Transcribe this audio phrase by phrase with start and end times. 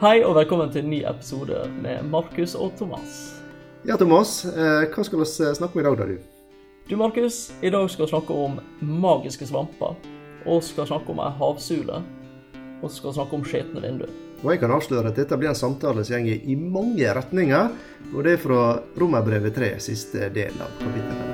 [0.00, 3.18] Hei og velkommen til en ny episode med Markus og Thomas.
[3.84, 4.46] Ja, Thomas.
[4.48, 6.54] Eh, hva skal vi eh, snakke om i dag, da, du?
[6.88, 9.98] Du, Markus, i dag skal vi snakke om magiske svamper.
[10.48, 12.00] Og skal snakke om ei havsule.
[12.80, 14.14] Og skal snakke om skjetne vinduer.
[14.40, 17.68] Og jeg kan avsløre at dette blir en samtale som går i mange retninger.
[18.14, 18.62] Og det er fra
[18.96, 21.29] Romerbrevet 3, siste del av kapittelet.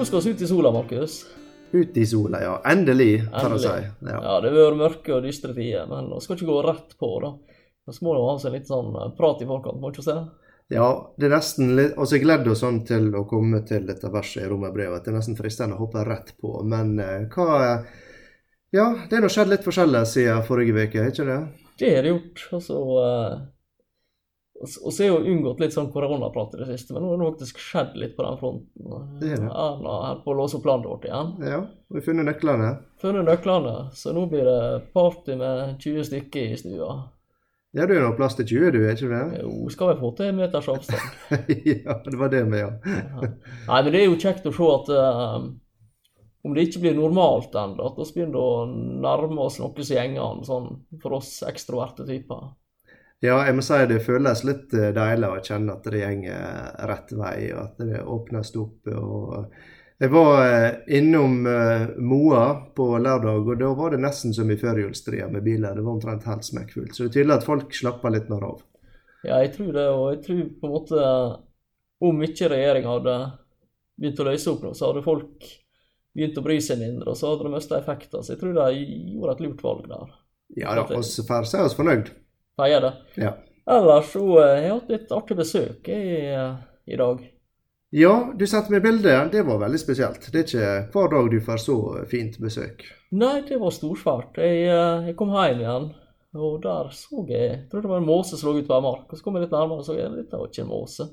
[0.00, 1.26] Nå skal vi ut i sola, Markus.
[1.72, 2.52] Ut i sola, ja.
[2.64, 3.72] Endelig, kan jeg si.
[4.08, 4.14] Ja.
[4.14, 4.36] Ja.
[4.40, 7.34] det har vært mørke og dystre tider, men vi skal ikke gå rett på, da.
[7.84, 10.14] Vi må jo ha seg litt sånn eh, prat i forkant, må ikke se?
[10.72, 10.88] ja,
[11.20, 14.46] det er nesten litt Altså, jeg gleder oss sånn til å komme til dette verset
[14.46, 16.56] i Romerbrevet det er nesten fristende å hoppe rett på.
[16.64, 17.60] Men eh, hva
[18.72, 21.40] Ja, det er nå skjedd litt forskjellig siden forrige uke, ikke det?
[21.76, 22.46] Det har det gjort.
[22.56, 23.40] Altså, eh,
[24.60, 27.20] og så har jeg jo unngått litt sånn koronaprat i det siste, men nå har
[27.22, 29.06] det faktisk skjedd litt på den fronten.
[29.20, 29.48] Det er det.
[29.48, 31.30] Erna er på å låse opp landet vårt igjen.
[31.48, 32.74] Ja, og vi har funnet nøklene.
[33.00, 34.60] Funnet nøklene, så nå blir det
[34.92, 36.98] party med 20 stykker i stua.
[37.72, 39.40] Ja, du er nå plass til 20, du, er ikke det?
[39.46, 41.18] Jo, skal vi få til en meters avstand.
[41.70, 42.70] ja, det var det vi, ja.
[42.84, 45.36] Nei, men det er jo kjekt å se at eh,
[46.44, 50.44] om det ikke blir normalt ennå, at vi begynner å nærme oss noe som gjengene,
[50.44, 52.50] sånn for oss ekstroverte typer.
[53.20, 57.10] Ja, jeg må si det føles litt eh, deilig å kjenne at det går rett
[57.12, 58.88] vei, og at det åpnes opp.
[58.96, 59.50] og
[60.00, 62.46] Jeg var eh, innom eh, Moa
[62.76, 65.76] på lørdag, og da var det nesten som i førjulstria med biler.
[65.76, 66.94] Det var omtrent helt smekkfullt.
[66.96, 68.64] Så det er tydelig at folk slapper litt mer av.
[69.20, 71.00] Ja, jeg tror det, og jeg tror på en måte
[72.00, 73.14] Om ikke regjeringa hadde
[74.00, 75.50] begynt å løse opp nå, så hadde folk
[76.16, 78.24] begynt å bry seg mindre, og så hadde det mista effekter.
[78.24, 78.80] Så jeg tror de
[79.12, 80.18] gjorde et lurt valg der.
[80.56, 82.08] Ja da, vi får si oss fornøyd.
[82.60, 82.92] Feier det.
[83.24, 83.34] Ja.
[83.70, 86.54] Ellers så eh, jeg har hatt litt artig besøk jeg, eh,
[86.90, 87.20] i dag.
[87.94, 89.14] ja, du sendte meg bilde.
[89.32, 90.26] Det var veldig spesielt.
[90.32, 91.76] Det er ikke hver dag du får så
[92.10, 92.84] fint besøk.
[93.10, 94.40] Nei, det var storsvært.
[94.42, 95.88] Jeg, eh, jeg kom hjem igjen,
[96.34, 98.86] og der så jeg Jeg trodde det var en måse som lå ute på ei
[98.88, 99.06] mark.
[99.08, 101.08] Og så kom jeg litt nærmere og så jeg, dette var ikke en måse.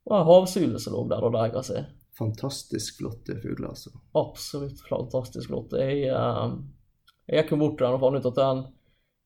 [0.00, 1.88] Det var en havsule som lå der og deiga seg.
[2.20, 3.94] Fantastisk flotte fugler, altså.
[4.18, 5.78] Absolutt fantastisk flotte.
[5.78, 6.10] Jeg,
[7.30, 8.62] jeg gikk jo bort til den og fant ut at den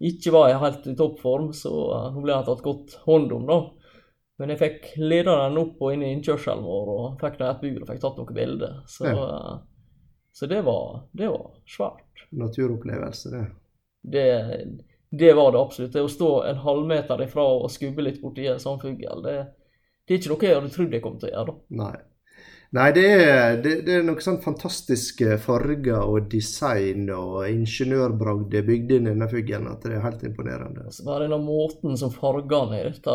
[0.03, 1.72] ikke var jeg helt i toppform, så
[2.10, 3.59] hun nå ble jeg tatt godt hånd om, da.
[4.43, 7.60] Men jeg fikk leda den opp og inn i innkjørselen vår og fikk i et
[7.60, 8.81] bur og fikk tatt noen bilder.
[8.91, 9.53] Så, ja.
[10.34, 12.25] så det, var, det var svært.
[12.34, 13.44] Naturopplevelse, det.
[14.04, 14.25] Det,
[15.15, 15.93] det var det absolutt.
[15.94, 19.37] Det å stå en halvmeter ifra og skubbe litt borti en sånn fugl, det,
[20.03, 21.54] det er ikke noe jeg hadde trodd jeg kom til å gjøre.
[21.54, 21.78] da.
[21.84, 21.94] Nei.
[22.74, 28.64] Nei, det er, det, det er noen sånn fantastiske farger og design og ingeniørbragd det
[28.64, 30.88] er bygd inn i denne fuglen at det er helt imponerende.
[30.88, 33.14] Altså bare denne måten som fargene er ute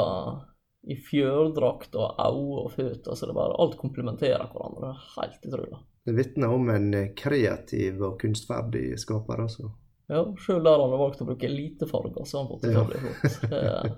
[0.87, 4.93] i fjørdrakt og øyne og føtter, så det bare alt komplementerer hverandre.
[4.95, 5.81] Er helt utrolig.
[6.07, 6.89] Det vitner om en
[7.19, 9.73] kreativ og kunstferdig skaper, altså.
[10.09, 12.71] Ja, sjøl der han har valgt å bruke lite farger, så har han fått det
[12.71, 13.43] til å bli flott.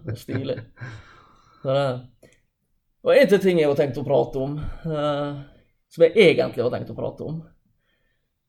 [0.10, 0.58] Det er stilig.
[1.62, 2.02] Det er,
[3.02, 5.38] og en til ting jeg har tenkt å prate om, eh,
[5.92, 7.42] som jeg egentlig har tenkt å prate om,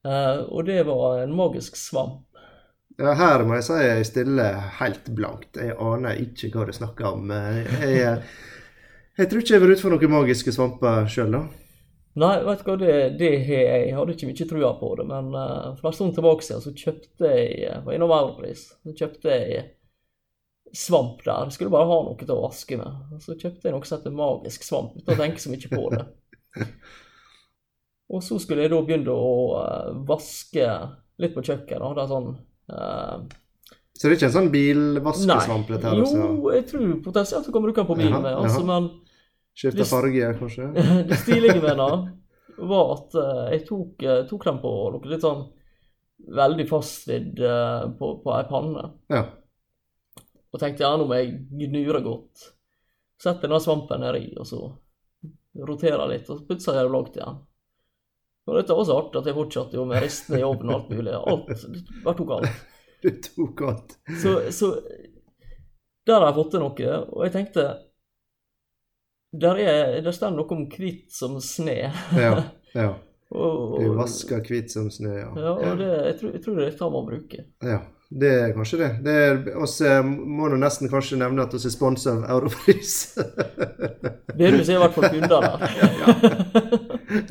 [0.02, 2.26] Uh, og det var en magisk svamp.
[2.98, 5.56] Ja, her må jeg si jeg stiller helt blankt.
[5.56, 7.30] Jeg aner ikke hva du snakker om.
[7.30, 8.16] Jeg,
[9.16, 11.42] jeg tror ikke jeg har vært ute for noen magiske svamper sjøl, da.
[12.20, 13.94] Nei, vet du hva, det, det har jeg.
[13.96, 17.30] Hadde ikke mye trua på det, men uh, for en stund tilbake siden så kjøpte
[17.38, 18.66] jeg var innom Europris.
[18.82, 19.62] Så kjøpte jeg
[20.76, 21.46] svamp der.
[21.46, 23.16] Jeg skulle bare ha noe til å vaske med.
[23.22, 26.04] Så kjøpte jeg noe som heter magisk svamp, uten å tenke så mye på det.
[28.12, 30.66] Og så skulle jeg da begynne å eh, vaske
[31.22, 31.94] litt på kjøkkenet.
[31.96, 33.22] det er sånn uh...
[33.92, 35.70] Så det er ikke en sånn bilvaskesvamp?
[35.70, 35.92] Nei.
[36.00, 38.38] Jo, jeg tror potensielt du kan bruke den på bilen Jaha.
[38.42, 38.68] Altså, jaha.
[38.72, 38.90] men
[39.52, 40.70] Skifte farge, kanskje?
[41.08, 42.06] det stilige med den
[42.68, 45.44] var at eh, jeg tok, tok den på noe litt sånn
[46.32, 48.88] veldig fastvidd eh, på, på ei panne.
[49.12, 49.22] Ja.
[50.52, 52.50] Og tenkte ja, nå må jeg gnure godt.
[53.22, 54.60] Setter denne svampen nedi, og så
[55.68, 57.40] roterer litt, og så plutselig er det lagt igjen.
[58.48, 60.92] Og dette var så artig at jeg fortsatte jo med restene i ovnen og alt
[60.92, 61.14] mulig.
[61.14, 61.64] Alt,
[62.02, 62.60] bare tok alt.
[63.02, 63.96] Du tok alt.
[64.22, 64.68] Så, så
[66.06, 67.64] der har jeg fått til noe, og jeg tenkte
[69.32, 71.90] der er, der står noe om hvitt som sne.
[72.14, 72.34] Ja.
[72.76, 72.90] ja.
[73.32, 75.32] og, Du vasker hvit som snø, ja.
[75.34, 77.48] ja, og det, jeg, tror, jeg tror det er dette man bruker.
[77.64, 77.80] Ja,
[78.20, 78.88] det er kanskje det.
[79.04, 82.94] det er, oss eh, må nå nesten kanskje nevne at vi er sponsa av Europris.
[84.40, 85.62] Virus er i hvert fall kunder der.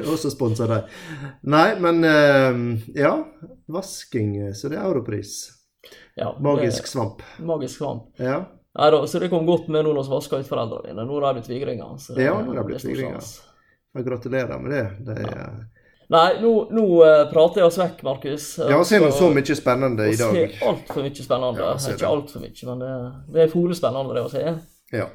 [0.14, 0.88] Også sponsa der.
[1.46, 2.62] Nei, men eh,
[2.98, 3.14] ja.
[3.72, 5.36] Vasking, så det er Europris.
[6.18, 7.22] Ja, Magisk svamp.
[7.40, 8.10] Magisk svamp.
[8.20, 8.42] Ja.
[8.80, 11.06] Nei da, så det kom godt med nå når vi vaska ut foreldrene mine.
[11.08, 12.10] Nå er de tvigringer.
[12.18, 13.32] Ja, nå er de er tvigringer.
[14.02, 14.86] gratulerer med det.
[15.08, 15.64] det er,
[16.12, 18.46] Nei, nå, nå eh, prater jeg oss vekk, Markus.
[18.60, 20.34] Ja, vi ser nå så mye spennende i dag.
[20.36, 21.68] Vi ser altfor mye spennende.
[21.68, 22.96] Ja, ikke altfor mye, men det,
[23.32, 24.44] det er folespennende det å se.
[24.92, 25.08] Ja.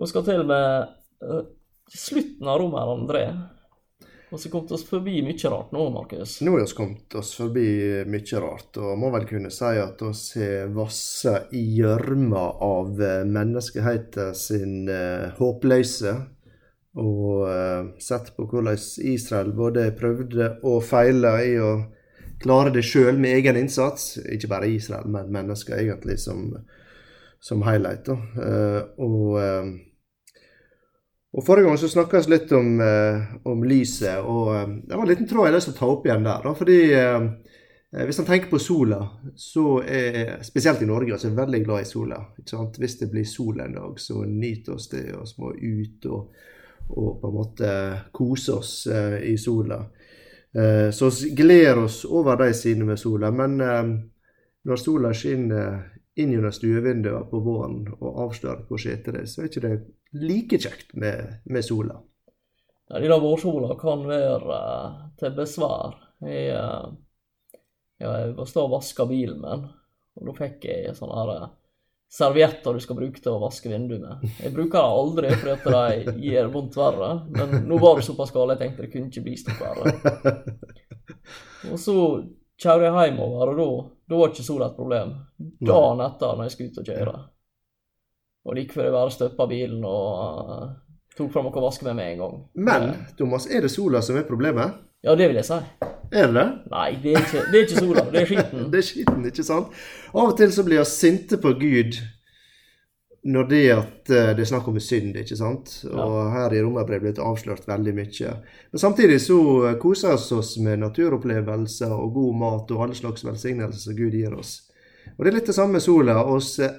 [0.00, 0.94] Vi skal til med
[1.28, 1.42] uh,
[1.92, 3.24] slutten av rommet André.
[4.30, 6.38] Vi har kommet oss forbi mye rart nå, Markus.
[6.40, 7.68] Nå har vi kommet oss forbi
[8.08, 13.24] mye rart, og må vel kunne si at vi har vassa i gjørma av eh,
[13.28, 16.14] menneskeheten sin uh, håpløse.
[16.98, 21.74] Og eh, sett på hvordan Israel både prøvde og feila i å
[22.42, 24.16] klare det sjøl med egen innsats.
[24.32, 26.48] Ikke bare Israel, men mennesker egentlig som,
[27.38, 28.10] som highlight.
[28.10, 28.18] Da.
[28.46, 29.70] Eh, og eh,
[31.30, 32.80] og Forrige gang så snakka vi litt om,
[33.46, 36.08] om lyset, og det var en liten tråd jeg har lyst til å ta opp
[36.08, 36.40] igjen der.
[36.42, 36.78] Da, fordi
[38.08, 38.98] Hvis man tenker på sola,
[39.38, 42.18] så er spesielt i Norge altså, veldig glad i sola.
[42.80, 46.34] Hvis det blir sol en dag, så nyter oss det og må ut og,
[46.90, 47.72] og på en måte
[48.12, 49.80] kose oss eh, i sola.
[50.54, 53.30] Eh, så gleder oss over de sidene med sola.
[53.30, 53.82] Men eh,
[54.66, 55.80] når sola skinner
[56.20, 59.74] inn gjennom stuevinduene på våren og avslører hvor setet er, så er ikke det
[60.20, 62.00] like kjekt med, med sola.
[62.90, 64.56] Ja, de der vårsola kan være
[65.20, 65.94] til besvær.
[66.26, 69.68] Jeg, ja, jeg var stå og vaska bilen min,
[70.18, 71.52] og da fikk jeg sånne her eh,
[72.10, 74.24] servietter du skal bruke til å vaske vinduet med.
[74.42, 78.34] Jeg bruker dem aldri fordi at de gir vondt verre, men nå var det såpass
[78.34, 80.34] galt jeg tenkte det kunne ikke bli stort verre.
[81.70, 81.96] Og så
[82.60, 83.66] kjører jeg hjemover, og da,
[84.10, 85.12] da var ikke sola et problem.
[85.60, 87.16] Dagen etter når jeg skulle ut og kjøre.
[88.48, 90.66] Og like før jeg bare støppa bilen og uh,
[91.16, 92.36] tok fram noe å vaske med med en gang.
[92.56, 94.80] Men Thomas, er det sola som er problemet?
[95.04, 95.60] Ja, det vil jeg si.
[96.10, 96.46] Er det det?
[96.72, 98.64] Nei, det er ikke, det er ikke sola, det er skitten.
[98.72, 99.76] Det er skitten, ikke sant?
[100.10, 102.00] Av og til så blir vi sinte på Gud
[103.30, 105.74] når det at eh, det er snakk om synd, ikke sant?
[105.92, 108.32] Og her i Romerbrevet blir det avslørt veldig mye.
[108.72, 113.26] Men samtidig så eh, koser vi oss med naturopplevelser og god mat og alle slags
[113.26, 114.54] velsignelser som Gud gir oss.
[115.16, 116.16] Og det er litt det samme med sola.
[116.24, 116.70] Vi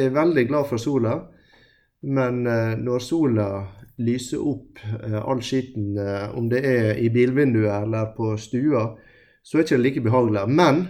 [0.00, 1.18] er veldig glad for sola,
[2.08, 3.50] men eh, når sola
[4.00, 8.86] lyser opp eh, all skitten, eh, om det er i bilvinduet eller på stua,
[9.42, 10.44] så er det ikke like behagelig.
[10.48, 10.82] Men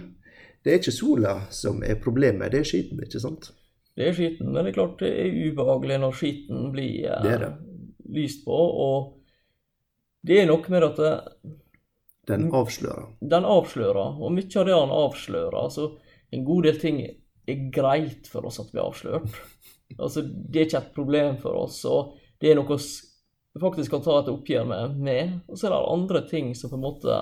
[0.63, 3.51] det er ikke sola som er problemet, det er skitten, ikke sant?
[3.97, 7.39] Det er skitten, men det er klart det er ubehagelig når skitten blir eh, Det
[7.43, 7.51] det.
[8.15, 8.55] lyst på.
[8.55, 9.17] Og
[10.27, 11.13] det er noe med at det,
[12.29, 13.07] Den avslører.
[13.21, 15.87] den avslører, og mye av det han avslører altså
[16.31, 19.27] En god del ting er greit for oss at blir avslørt.
[19.99, 24.01] Altså, det er ikke et problem for oss, og det er noe vi faktisk kan
[24.05, 24.93] ta et oppgjør med.
[25.03, 25.31] med.
[25.51, 27.17] Og så er det andre ting som på en måte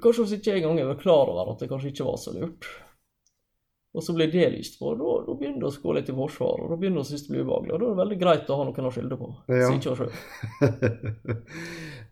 [0.00, 2.68] Kanskje vi ikke engang er klar over at det kanskje ikke var så lurt.
[3.90, 6.14] Og så blir det lyst på, og da, da begynner det å gå litt i
[6.14, 7.72] forsvar, og da begynner det å synes det blir ubehagelig.
[7.74, 9.70] Og da er det veldig greit å ha noen å skylde på, Ja.
[9.74, 10.12] ikke oss sjøl.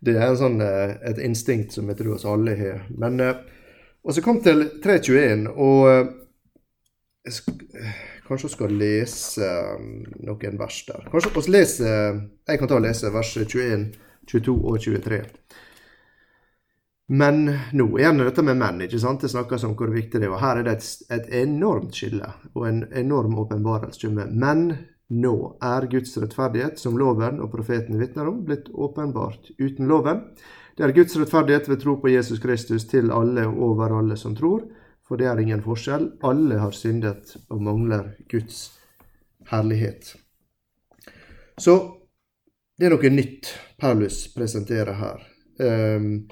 [0.03, 2.83] det er en sånn, eh, et instinkt som jeg tror oss alle har.
[2.99, 3.39] Men eh,
[4.03, 6.11] Og så kom til 321, og eh,
[8.29, 9.87] kanskje vi skal lese eh,
[10.27, 11.07] noen vers der.
[11.11, 11.95] Kanskje vi lese,
[12.47, 13.89] Jeg kan ta og lese vers 21,
[14.29, 15.23] 22 og 23.
[17.09, 17.41] Men
[17.73, 19.23] nå, igjen dette med menn, ikke sant?
[19.25, 20.35] Det snakkes om hvor viktig det er.
[20.35, 24.11] og Her er det et, et enormt skille og en enorm åpenbarelse.
[24.13, 24.67] Men
[25.09, 25.35] nå
[25.65, 30.21] er Guds rettferdighet, som loven og profeten vitner om, blitt åpenbart uten loven.
[30.77, 34.37] Det er Guds rettferdighet ved tro på Jesus Kristus til alle og over alle som
[34.37, 34.67] tror,
[35.09, 36.11] for det er ingen forskjell.
[36.23, 38.67] Alle har syndet og mangler Guds
[39.49, 40.13] herlighet.
[41.57, 41.75] Så
[42.77, 43.49] det er noe nytt
[43.81, 45.25] Paulus presenterer her.
[45.59, 46.29] Um,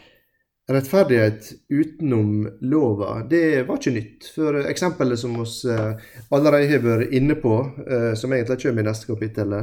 [0.72, 4.30] rettferdighet utenom lova, det var ikke nytt.
[4.36, 8.88] For eksempelet som vi eh, allerede har vært inne på, eh, som egentlig kommer i
[8.90, 9.56] neste kapittel,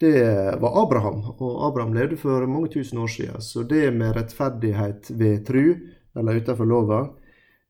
[0.00, 0.14] det
[0.62, 1.22] var Abraham.
[1.34, 3.42] Og Abraham levde for mange tusen år siden.
[3.42, 5.64] Så det med rettferdighet ved tru,
[6.16, 7.00] eller utenfor lova,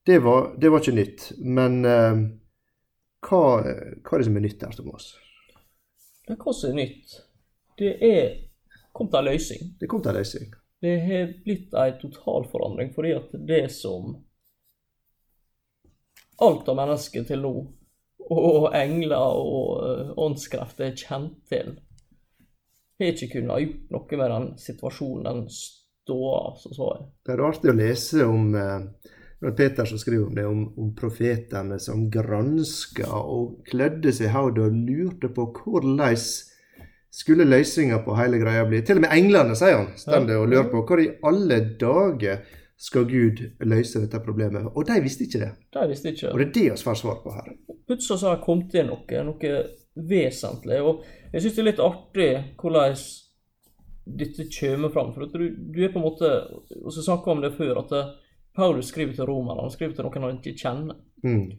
[0.06, 1.30] det var, det var ikke nytt.
[1.38, 2.18] Men eh,
[3.26, 5.08] hva, hva er det som er nytt der, Thomas?
[6.28, 7.16] Men hva som er nytt,
[7.80, 8.28] det er
[8.96, 9.72] kommet en løsning.
[9.80, 10.52] Det kom til en løsning.
[10.80, 14.14] Det har blitt en totalforandring, fordi at det som
[16.44, 17.52] alt av mennesker til nå,
[18.26, 21.74] og engler og uh, åndskrefter er kjent til,
[23.00, 27.04] har ikke kunnet gjort noe med den situasjonen, den ståa, som så er.
[27.26, 30.60] Det er artig å lese om eh, det var Peter som skriver om det, om,
[30.80, 36.16] om profetene som granska og klødde seg i hodet og lurte på hvordan
[37.16, 38.80] skulle løsninga på hele greia bli.
[38.84, 42.42] Til og med englene, sier han, står det og lurer på hvor i alle dager
[42.76, 44.68] skal Gud løse dette problemet.
[44.72, 45.52] Og de visste ikke det.
[45.72, 46.32] De visste ikke.
[46.32, 47.52] Og det er det vi får svar på her.
[47.88, 49.54] Plutselig så har det kommet inn noe, noe
[50.10, 50.82] vesentlig.
[50.84, 53.00] Og jeg syns det er litt artig hvordan
[54.20, 55.12] dette kommer fram.
[55.14, 56.28] For du, du er på en måte
[56.82, 58.12] Og så snakka om det før, at eh,
[58.56, 60.98] Paulus skriver til romerne, han skriver til noen han ikke kjenner.
[61.24, 61.50] Mm.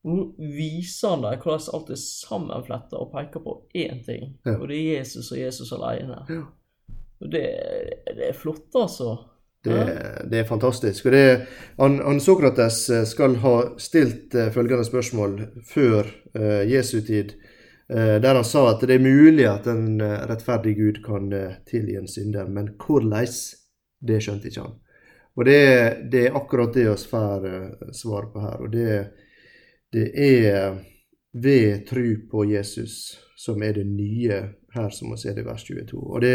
[0.00, 0.22] Og nå
[0.56, 4.56] viser han dem hvordan alt er sammenfletta og peker på én ting, Ja.
[4.56, 6.22] og det er Jesus og Jesus alene.
[6.30, 6.46] Ja.
[7.20, 7.44] Og det,
[8.16, 9.18] det er flott, altså.
[9.64, 9.76] Det,
[10.30, 11.06] det er fantastisk.
[11.06, 11.24] Og det,
[11.76, 15.34] han, han Sokrates eh, skal ha stilt uh, følgende spørsmål
[15.68, 16.08] før
[16.38, 17.34] uh, Jesu tid,
[17.92, 21.28] uh, der han sa at det er mulig at en rettferdig Gud kan
[21.68, 23.28] tilgi en synder, men hvordan?
[24.00, 24.78] Det skjønte ikke han.
[25.38, 25.60] Og det,
[26.12, 28.62] det er akkurat det vi får eh, svar på her.
[28.64, 28.96] Og det,
[29.92, 30.78] det er
[31.32, 34.40] ved tru på Jesus som er det nye
[34.74, 35.98] her, som vi ser i vers 22.
[35.98, 36.34] Og det,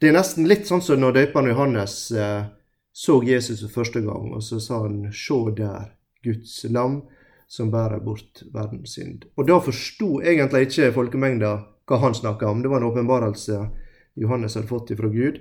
[0.00, 2.46] det er nesten litt sånn som når døperen Johannes eh,
[2.92, 5.92] så Jesus for første gang, og så sa han 'Se der,
[6.24, 7.02] Guds lam,
[7.48, 9.24] som bærer bort verdens synd'.
[9.36, 11.52] Og da forsto egentlig ikke folkemengda
[11.86, 12.62] hva han snakka om.
[12.62, 13.70] Det var en åpenbarelse
[14.16, 15.40] Johannes hadde fått ifra Gud.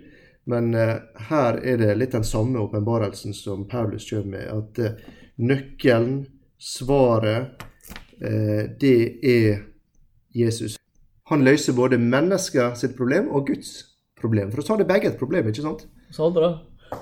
[0.49, 0.95] Men eh,
[1.29, 4.47] her er det litt den samme åpenbarelsen som Paulus kommer med.
[4.49, 6.23] At eh, nøkkelen,
[6.57, 7.61] svaret,
[8.17, 8.95] eh, det
[9.29, 9.59] er
[10.33, 10.77] Jesus.
[11.29, 13.75] Han løser både mennesker sitt problem og Guds
[14.17, 14.49] problem.
[14.51, 15.85] For oss har det begge et problem, ikke sant?
[16.09, 16.49] Så det.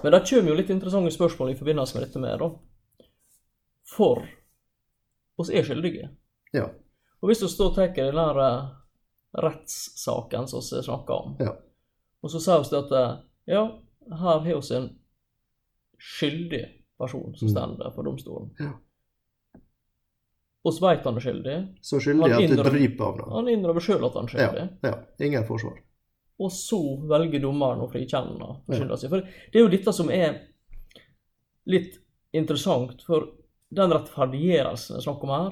[0.03, 3.05] Men det kommer jo litt interessante spørsmål i forbindelse med dette med, da.
[3.87, 4.25] For
[5.39, 6.09] oss er skyldige.
[6.51, 6.67] Ja.
[7.21, 8.41] Og hvis vi da tar den der
[9.47, 11.55] rettssaken som vi snakker om, Ja.
[12.21, 13.61] og så sier vi at ja,
[14.09, 14.89] her har vi en
[15.97, 16.63] skyldig
[16.97, 18.51] person som står der for domstolen.
[18.59, 18.73] Ja.
[20.67, 21.57] så veit han er skyldig.
[21.81, 23.27] Så skyldig Han at det dryper av det.
[23.31, 24.65] Han innrømmer sjøl at han er skyldig.
[24.83, 24.95] ja.
[25.25, 25.77] Ingen forsvar.
[26.39, 28.79] Og så velger dommeren å frikjenne han for Ja.
[28.81, 29.07] skylda si.
[29.09, 30.41] For det er jo dette som er
[31.65, 31.97] litt
[32.33, 33.31] interessant, for
[33.73, 35.49] den rettferdiggjørelsen det er snakk om her,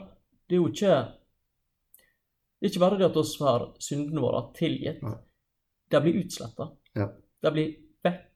[0.47, 1.11] det er jo ikke
[2.61, 5.01] Det er ikke bare det at oss får syndene våre tilgitt.
[5.03, 5.17] Nei.
[5.91, 6.71] De blir utsletta.
[6.95, 7.09] Ja.
[7.43, 7.75] De blir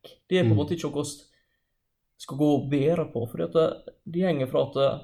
[0.04, 0.12] vekk.
[0.30, 0.58] Det er på en Mm.
[0.58, 3.64] måte ikke noe vi skal gå og bære på, for det,
[4.06, 5.02] det går fra at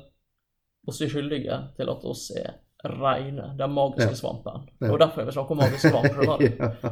[0.88, 3.56] oss er skyldige til at oss er reine.
[3.58, 4.16] Den magiske Ja.
[4.16, 4.68] svampen.
[4.82, 4.92] Ja.
[4.92, 6.06] Og derfor jeg vil snakke om magisk svamp.
[6.60, 6.92] ja.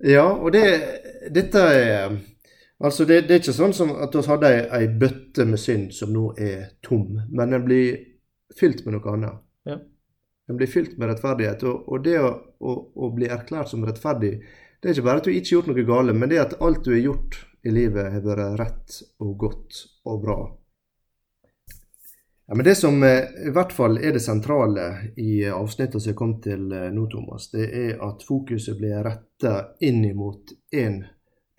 [0.00, 2.18] ja, og det Dette er
[2.80, 5.88] Altså, det, det er ikke sånn som at vi hadde ei, ei bøtte med synd
[5.92, 7.96] som nå er tom, men den blir
[8.54, 9.40] fylt med noe annet.
[9.66, 9.78] Ja.
[10.46, 11.64] Den blir fylt med rettferdighet.
[11.66, 12.28] Og, og det å,
[12.62, 14.44] å, å bli erklært som rettferdig,
[14.78, 16.60] det er ikke bare at du ikke har gjort noe galt, men det er at
[16.62, 20.38] alt du har gjort i livet, har vært rett og godt og bra.
[22.48, 26.16] Ja, men Det som eh, i hvert fall er det sentrale i avsnittet som jeg
[26.16, 31.02] kom til eh, nå, Thomas, det er at fokuset blir retta inn mot én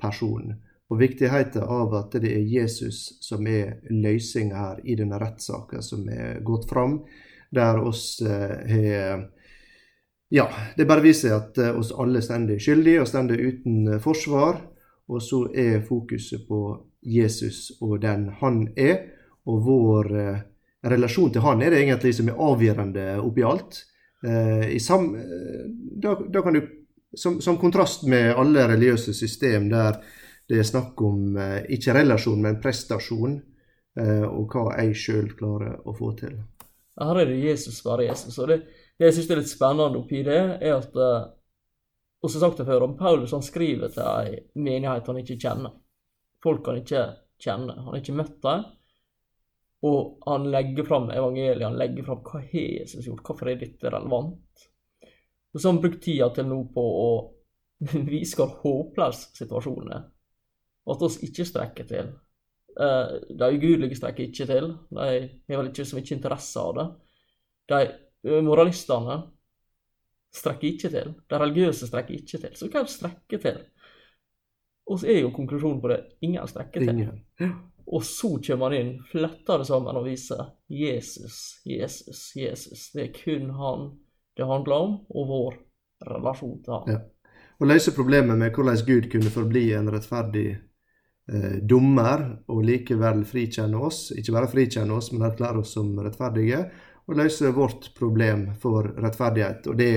[0.02, 0.56] person.
[0.90, 6.10] Og viktigheten av at det er Jesus som er løsninga her i denne rettssaken som
[6.10, 7.04] er gått fram,
[7.54, 9.28] der oss eh, har
[10.32, 14.62] Ja, det bare viser at eh, oss alle står skyldige og står uten eh, forsvar.
[15.10, 16.62] Og så er fokuset på
[17.02, 19.08] Jesus og den han er,
[19.50, 20.42] og vår eh,
[20.86, 23.86] relasjon til han er det egentlig som er avgjørende oppi alt.
[24.84, 25.06] Sam,
[26.04, 26.60] da, da kan du,
[27.16, 30.02] som, som kontrast med alle religiøse system der
[30.50, 31.38] det er snakk om
[31.72, 33.38] ikke relasjon, men prestasjon,
[34.28, 36.36] og hva jeg sjøl klarer å få til.
[37.00, 38.36] Her er det Jesus bare Jesus.
[38.44, 38.60] Og det,
[39.00, 41.29] det jeg syns er litt spennende oppi det, er at uh,
[42.20, 45.77] Og som sagt før, om Paulus han skriver til ei menighet han ikke kjenner.
[46.44, 47.03] Folk han ikke
[47.39, 47.77] kjenner.
[47.79, 48.65] Han har ikke møtt dem.
[49.88, 53.88] Og han legger fram evangeliet, han legger fram hva har Jesus gjort, hvorfor er dette
[53.94, 54.65] relevant?
[55.53, 57.12] Og så har han brukt tida til nå på å
[58.12, 60.03] vise hvor håpløs situasjonen er.
[60.91, 62.12] At oss ikke strekker til.
[62.75, 64.70] Eh, De ugudelige strekker ikke til.
[64.91, 66.88] De har vel ikke så mye interesse av det.
[67.72, 69.22] De eh, moralistene
[70.36, 71.14] strekker ikke til.
[71.30, 72.56] De religiøse strekker ikke til.
[72.58, 73.60] Så hva strekker til?
[74.90, 76.96] Og så er jo konklusjonen på det ingen strekker til.
[76.96, 77.58] Ingen.
[77.90, 82.90] Og så kommer han inn, fletter det sammen og viser Jesus, Jesus, Jesus.
[82.94, 83.90] Det er kun han
[84.38, 85.56] det handler om, og vår
[86.08, 86.92] relasjon til han.
[86.94, 87.00] Ja.
[87.60, 93.82] Å løse problemet med hvordan Gud kunne forbli en rettferdig eh, dommer, og likevel frikjenne
[93.90, 96.62] oss, ikke bare frikjenne oss, men erklære oss som rettferdige,
[97.10, 99.66] og løse vårt problem for rettferdighet.
[99.72, 99.92] Og det,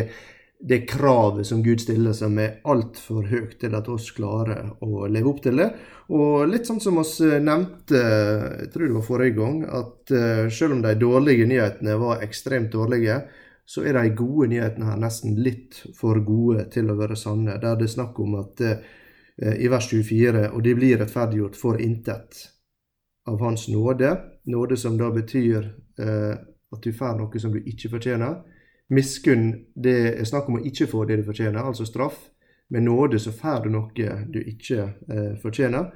[0.58, 5.28] det kravet som Gud stiller, som er altfor høyt til at oss klarer å leve
[5.32, 5.68] opp til det.
[6.16, 10.78] Og litt sånn som oss nevnte, jeg tror det var forrige gang, at eh, selv
[10.78, 13.20] om de dårlige nyhetene var ekstremt dårlige,
[13.64, 17.58] så er de gode nyhetene her nesten litt for gode til å være sanne.
[17.62, 18.80] Der det er snakk om at eh,
[19.58, 22.46] i vers 24 og de blir rettferdiggjort for intet
[23.28, 24.16] av Hans nåde.
[24.50, 26.34] Nåde som da betyr eh,
[26.72, 28.40] at du får noe som du ikke fortjener.
[28.92, 32.18] Miskunn, det er snakk om å ikke få det du fortjener, altså straff.
[32.72, 35.90] Med nåde så får du noe du ikke eh, fortjener.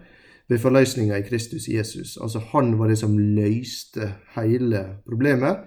[0.47, 2.16] Ved forløsninga i Kristus Jesus.
[2.23, 5.64] Altså Han var det som løste hele problemet.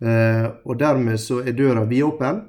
[0.00, 2.42] Eh, og dermed så er døra vidåpen.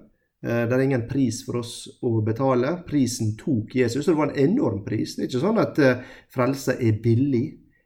[0.44, 1.74] Eh, det er ingen pris for oss
[2.06, 2.78] å betale.
[2.88, 5.16] Prisen tok Jesus, og det var en enorm pris.
[5.16, 7.46] Det er ikke sånn at eh, frelse er billig.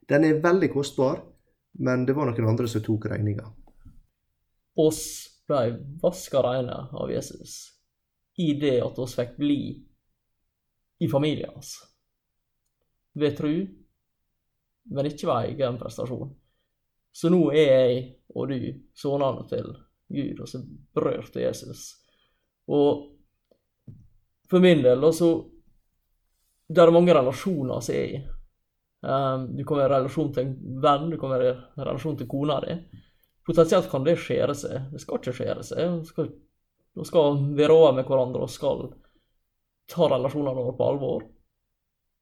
[0.09, 1.21] Den er veldig kostbar,
[1.79, 3.47] men det var noen andre som tok regninga.
[4.79, 5.03] Oss
[5.47, 7.73] ble vaska reine av Jesus
[8.41, 9.59] i det at oss fikk bli
[11.03, 11.75] i familien hans.
[13.13, 13.53] Ved tru,
[14.89, 16.31] men ikke ved egen prestasjon.
[17.13, 17.97] Så nå er jeg
[18.33, 19.67] og du sønnene til
[20.13, 20.61] Gud, og så
[21.33, 21.83] til Jesus.
[22.67, 23.09] Og
[24.49, 25.49] for min del, altså
[26.73, 28.19] Det er mange relasjoner som er i.
[29.03, 32.27] Um, du kan være i relasjon til en venn, du kan være i relasjon til
[32.27, 32.77] kona di.
[33.43, 34.89] Potensielt kan det skjære seg.
[34.93, 35.97] Det skal ikke skjære seg.
[35.99, 36.29] Vi skal
[36.93, 38.83] da skal vi over med hverandre og skal
[39.89, 41.23] ta relasjonene våre på alvor.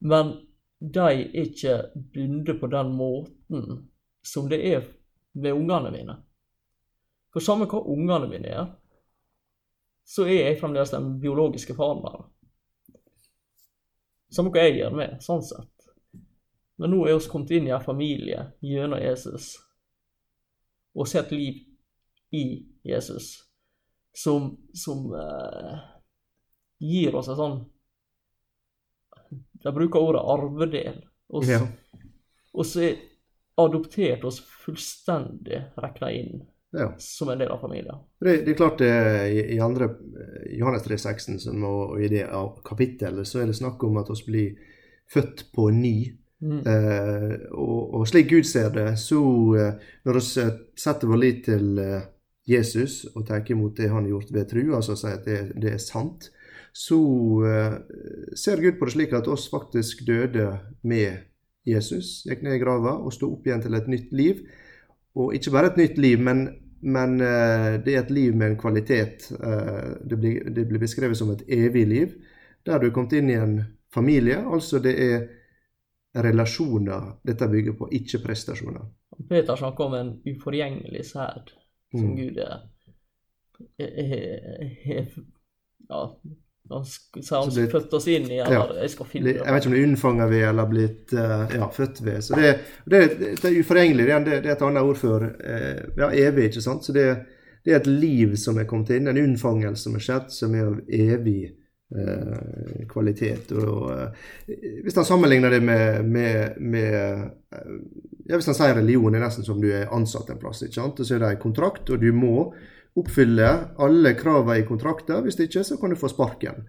[0.07, 0.33] Men
[0.79, 1.77] de er ikke
[2.13, 3.89] bundet på den måten
[4.25, 4.85] som det er
[5.33, 6.15] med ungene mine.
[7.33, 8.69] For samme hva ungene mine er,
[10.07, 12.29] så er jeg fremdeles den biologiske faren deres.
[14.31, 15.91] Samme hva jeg gjør med, sånn sett.
[16.79, 19.53] Men nå er vi kommet inn i en familie gjennom Jesus,
[20.95, 21.61] og sett liv
[22.31, 22.45] i
[22.83, 23.33] Jesus
[24.13, 25.79] som, som uh,
[26.79, 27.59] gir oss en sånn
[29.63, 31.03] De bruker ordet arvedel.
[31.31, 31.61] Og så, ja.
[32.51, 32.97] og så er
[33.61, 36.89] adoptert oss fullstendig regna inn ja.
[36.97, 38.01] som en del av familien.
[38.19, 38.91] Det, det er klart det,
[39.31, 39.91] i, i andre
[40.57, 42.25] Johannes 3,16 og, og i det
[42.67, 44.75] kapittelet så er det snakk om at vi blir
[45.11, 45.95] født på ny.
[46.41, 46.61] Mm.
[46.65, 49.21] Eh, og, og, slik Gud ser det, så
[49.61, 50.45] eh, når vi
[50.81, 52.07] setter vår lit til eh,
[52.49, 55.75] Jesus og tar imot det han har gjort ved tru, altså sier at det, det,
[55.75, 56.31] er sant,
[56.73, 57.75] så uh,
[58.35, 60.47] ser Gud på det slik at oss faktisk døde
[60.87, 61.19] med
[61.67, 64.39] Jesus, gikk ned i grava og sto opp igjen til et nytt liv.
[65.19, 66.45] Og ikke bare et nytt liv, men,
[66.81, 69.27] men det er et liv med en kvalitet.
[69.29, 72.15] Det, blir, det, blir, beskrevet som et evig liv,
[72.65, 73.57] der du er kommet inn i en
[73.93, 74.39] familie.
[74.41, 75.27] Altså det er
[76.13, 78.85] relasjoner dette bygger på, ikke prestasjoner.
[79.29, 81.51] Peter snakker om en uforgjengelig sæd
[81.91, 82.15] som mm.
[82.17, 82.61] Gud er,
[83.79, 84.15] er,
[84.95, 85.05] er,
[85.91, 86.05] Ja,
[86.71, 89.39] han blitt, født oss inn i, eller ja, jeg skal finne det.
[89.41, 92.19] Jeg vet ikke om det er unnfanga ved eller blitt uh, ja, født ved.
[92.23, 92.51] Så det,
[92.85, 93.01] det,
[93.41, 94.05] det er uforgjengelig.
[94.07, 96.87] Det, det, er et annet ord for uh, ja, evig, ikke sant.
[96.87, 97.07] Så det,
[97.65, 100.69] det, er et liv som er kommet inn, en unnfangelse som er skjedd, som er
[100.69, 101.41] av evig
[102.87, 103.51] kvalitet.
[103.51, 103.89] Og,
[104.47, 106.93] hvis han sammenligner det med, med, med
[107.51, 110.63] ja, Hvis han sier religion er nesten som du er ansatt en plass.
[110.63, 111.01] ikke sant?
[111.03, 112.51] Så er det en kontrakt, og du må
[112.99, 113.49] oppfylle
[113.79, 115.23] alle kravene i kontrakten.
[115.25, 116.63] Hvis ikke, så kan du få sparken.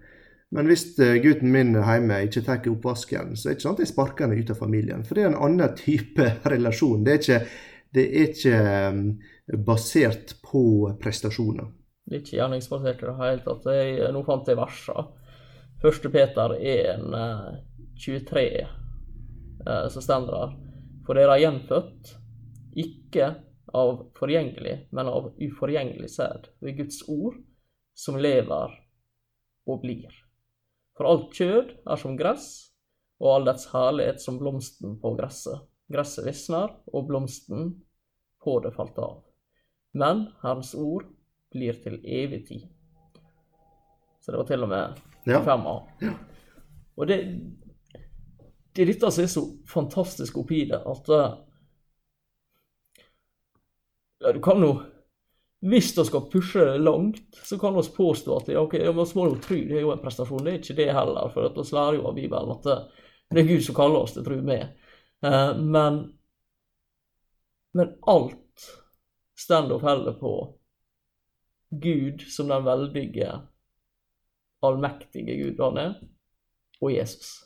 [0.53, 3.89] Men hvis eh, gutten min hjemme ikke tar oppvasken, så er det ikke at jeg
[3.89, 5.05] sparker ham ut av familien.
[5.07, 7.05] For det er en annen type relasjon.
[7.05, 7.39] Det er ikke,
[7.95, 10.65] det er ikke basert på
[11.01, 11.71] prestasjoner.
[12.11, 13.69] Ikke gjerningsbasert i det hele tatt.
[13.71, 15.05] Jeg, nå fant jeg versa.
[15.83, 17.07] Første Peter 1,
[17.99, 18.43] 23,
[19.67, 20.53] uh, så står der.
[21.03, 22.13] For dere er gjenfødt,
[22.79, 23.29] ikke
[23.75, 27.35] av forgjengelig, men av uforgjengelig sæd, ved Guds ord,
[27.93, 28.77] som lever
[29.67, 30.13] og blir.
[30.97, 32.47] For alt kjød er som gress,
[33.23, 35.63] og all dets herlighet som blomsten på gresset.
[35.91, 37.73] Gresset visner, og blomsten
[38.43, 39.21] på det falt av.
[39.93, 41.07] Men Herrens ord
[41.53, 42.67] blir til evig tid.
[44.23, 45.41] Så det var til og med ja.
[45.43, 45.75] fem A.
[46.01, 46.13] Ja.
[46.95, 47.17] Og det,
[48.73, 51.35] det er dette som er så fantastisk oppi det, at eh,
[54.23, 54.73] ja, du kan jo
[55.63, 59.27] Hvis vi skal pushe langt, så kan vi påstå at ja, ok, ja, vi må
[59.29, 60.43] jo tro det er jo en prestasjon.
[60.43, 62.75] Det er ikke det heller, for vi lærer jo av Bibelen at det,
[63.29, 64.73] det, er Gud som kaller oss til tro med.
[65.23, 66.01] Uh, men,
[67.79, 68.67] men alt
[69.53, 70.33] og faller på
[71.81, 73.31] Gud som den veldige,
[74.63, 75.95] allmektige Gud han er,
[76.81, 77.39] og Jesus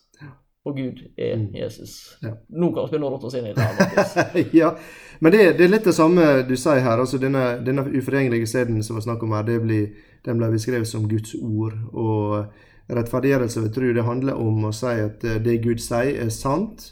[0.68, 1.56] og Gud er mm.
[1.56, 2.18] Jesus.
[2.22, 2.34] Ja.
[2.50, 4.48] Nå kan vi nå rotte oss inn i det.
[4.62, 4.74] ja,
[5.20, 7.00] men det, det, er litt det samme du sier her.
[7.00, 9.88] altså Denne, denne uforgjengelige seden som vi snakk om her, det blir,
[10.28, 11.78] den ble beskrevet som Guds ord.
[11.94, 16.32] Og rettferdiggjørelse ved tro, det handler om å si at eh, det Gud sier, er
[16.36, 16.90] sant.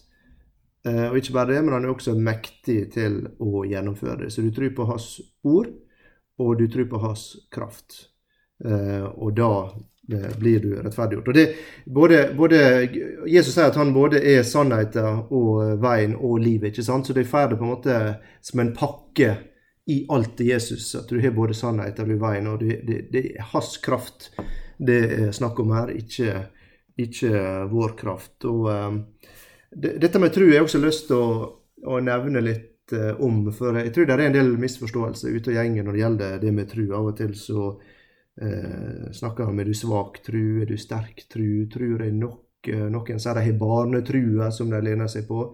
[0.88, 4.32] Eh, og ikke bare det, men han er også mektig til å gjennomføre det.
[4.34, 5.10] Så du tror på hans
[5.44, 5.72] ord,
[6.40, 8.10] og du tror på hans kraft.
[8.66, 9.52] Eh, og da
[10.38, 11.28] blir du rettferdiggjort.
[11.32, 11.46] Og det,
[11.86, 12.58] både, både,
[13.26, 16.70] Jesus sier at han både er sannheten og veien og livet.
[16.70, 17.08] ikke sant?
[17.08, 17.96] Så det får det på en måte
[18.46, 19.32] som en pakke
[19.90, 20.92] i alt til Jesus.
[21.00, 24.30] At du har både sannheten og veien, og det, det, det er hans kraft
[24.78, 26.52] det er snakk om her, ikke
[26.96, 27.32] ikke
[27.72, 28.46] vår kraft.
[28.48, 29.02] Og um,
[29.72, 31.50] det, dette med tro har jeg også lyst til å,
[31.86, 33.44] å nevne litt uh, om.
[33.56, 36.54] For jeg tror det er en del misforståelser ute og gjengen når det gjelder det
[36.56, 36.84] med tru.
[36.98, 37.70] Av og til så
[38.42, 42.70] eh, snakker man om er du svak tru, er du sterk tru, tror jeg nok.
[42.70, 45.50] Uh, noen sier de har barnetrua som de lener seg på.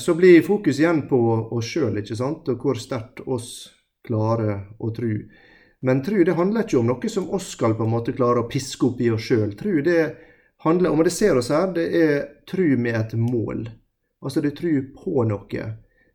[0.00, 1.18] Så blir fokus igjen på
[1.52, 3.50] oss sjøl, og hvor sterkt oss
[4.08, 5.26] klarer å tru.
[5.84, 8.48] Men tru det handler ikke om noe som oss skal på en måte klare å
[8.48, 9.52] piske opp i oss sjøl.
[9.56, 10.00] Tru det
[10.64, 12.16] handler om, og det ser oss her, det er
[12.48, 13.66] tru med et mål.
[14.20, 15.68] Altså det er tru på noe.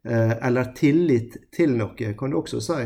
[0.06, 2.82] Eh, eller tillit til noe, kan du også si.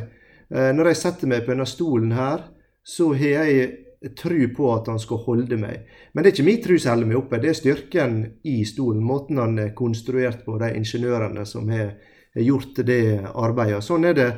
[0.49, 2.45] Eh, når jeg setter meg på denne stolen her,
[2.83, 5.89] så har jeg tru på at han skal holde meg.
[6.13, 8.15] Men det er ikke min tru som holder meg oppe, det er styrken
[8.47, 9.03] i stolen.
[9.03, 11.91] Måten han er konstruert på, de ingeniørene som har
[12.39, 13.03] gjort det
[13.33, 13.83] arbeidet.
[13.83, 14.29] Sånn er det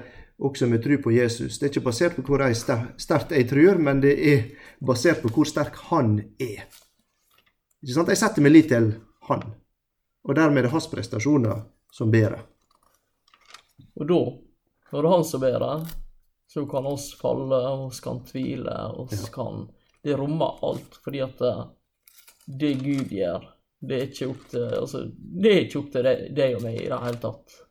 [0.42, 1.60] også med tru på Jesus.
[1.60, 4.48] Det er ikke basert på hvor sterkt jeg tror, men det er
[4.82, 6.66] basert på hvor sterk han er.
[7.82, 8.10] Ikke sant?
[8.10, 8.96] Jeg setter meg litt til
[9.30, 9.46] han,
[10.26, 11.62] og dermed er det hans prestasjoner
[11.94, 12.42] som bærer.
[14.00, 14.22] Og da,
[14.92, 15.76] når det er han som ber det,
[16.54, 19.32] så kan oss falle, oss kan tvile, oss ja.
[19.34, 19.66] kan
[20.04, 21.56] Det rommer alt, fordi at det,
[22.60, 23.46] det Gud gjør,
[23.82, 26.88] det er ikke opp til altså, det er ikke opp til deg og meg i
[26.90, 27.62] det hele tatt.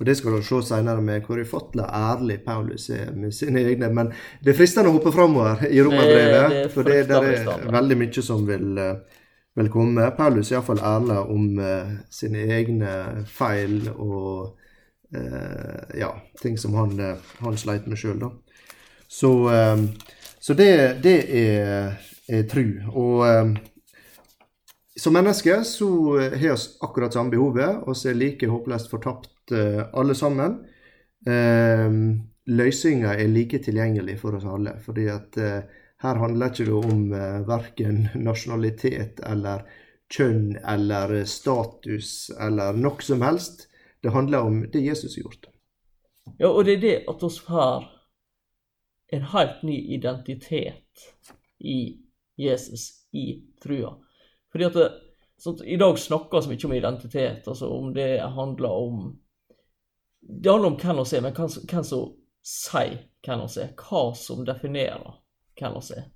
[0.00, 3.90] Og Det skal du se senere med hvor ufattelig ærlig Paulus er med sine egne.
[3.92, 8.24] Men det er fristende å hoppe framover i romerbrevet, for det der er veldig mye
[8.24, 9.20] som vil, eh,
[9.60, 10.08] vil komme.
[10.16, 12.94] Paulus er iallfall ærlig om uh, sine egne
[13.28, 14.56] feil og
[15.98, 18.22] ja, ting som han, uh, han sleit med sjøl.
[19.10, 19.82] Så, uh,
[20.38, 20.70] så det,
[21.02, 21.98] det er,
[22.30, 22.64] er tru.
[22.94, 23.58] Og
[25.00, 30.14] som mennesker så har vi akkurat samme behovet, og er like håpløst fortapt Eh, alle
[30.14, 30.58] sammen.
[32.50, 34.78] Løsninga er like tilgjengelig for oss alle.
[34.84, 35.62] fordi at eh,
[36.00, 37.10] her handler ikke det om
[37.46, 39.66] verken nasjonalitet eller
[40.10, 43.68] kjønn eller status eller noe som helst.
[44.02, 45.48] Det handler om det Jesus har gjort.
[46.38, 47.88] Ja, og det er det at vi har
[49.12, 51.06] en helt ny identitet
[51.58, 51.80] i
[52.36, 53.96] Jesus, i trua.
[54.52, 54.86] Fordi at det,
[55.40, 59.02] sånn, I dag snakkes mye om identitet, altså om det handler om
[60.20, 62.10] det handler om hvem vi er, men hvem som
[62.44, 63.72] sier hvem vi er.
[63.76, 65.20] Hva som definerer
[65.58, 66.08] hvem vi er.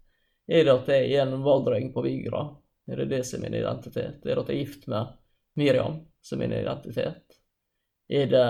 [0.44, 2.44] Er det at jeg er en valdreng på Vigra?
[2.87, 4.20] Er det det som er min identitet?
[4.25, 5.14] Er det at jeg er gift med
[5.57, 7.23] Miriam som er min identitet?
[8.08, 8.46] Er det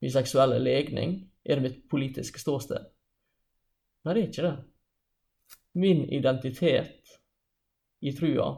[0.00, 1.18] min seksuelle legning?
[1.44, 2.86] Er det mitt politiske ståsted?
[4.04, 4.56] Nei, det er ikke det.
[5.76, 7.16] Min identitet
[8.00, 8.48] i trua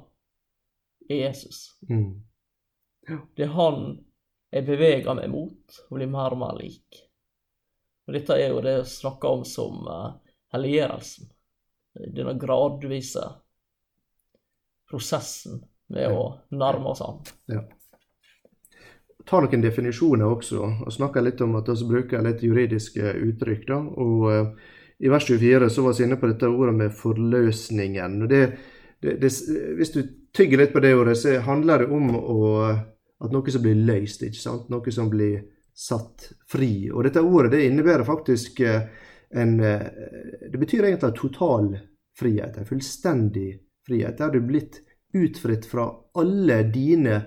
[1.09, 1.79] er Jesus.
[1.89, 2.21] Mm.
[3.37, 3.85] Det er han
[4.53, 7.03] jeg beveger meg mot og blir mer og mer lik.
[8.09, 10.15] Og dette er jo det jeg snakker om som uh,
[10.55, 11.29] helliggjørelsen.
[12.17, 13.25] Denne gradvise
[14.89, 15.61] prosessen
[15.93, 16.23] med å
[16.57, 17.21] nærme oss an.
[17.53, 17.65] Ja.
[19.29, 23.67] Ta noen definisjoner også, og snakke litt om at vi bruker litt juridiske uttrykk.
[23.69, 28.23] da, og uh, I vers 24 så var vi inne på dette ordet med forløsningen.
[28.23, 28.45] og det,
[29.03, 29.33] det, det,
[29.77, 30.01] Hvis du
[30.33, 32.39] tygger litt på det ordet, så handler det om å
[33.19, 34.69] at noe som blir løst, ikke sant?
[34.71, 35.43] noe som blir
[35.75, 36.89] satt fri.
[36.91, 38.83] Og dette ordet det innebærer faktisk eh,
[39.31, 39.87] en eh,
[40.53, 41.73] Det betyr egentlig total
[42.19, 42.59] frihet.
[42.59, 43.51] En fullstendig
[43.87, 44.19] frihet.
[44.19, 44.81] Der du er blitt
[45.15, 45.89] utfritt fra
[46.19, 47.21] alle dine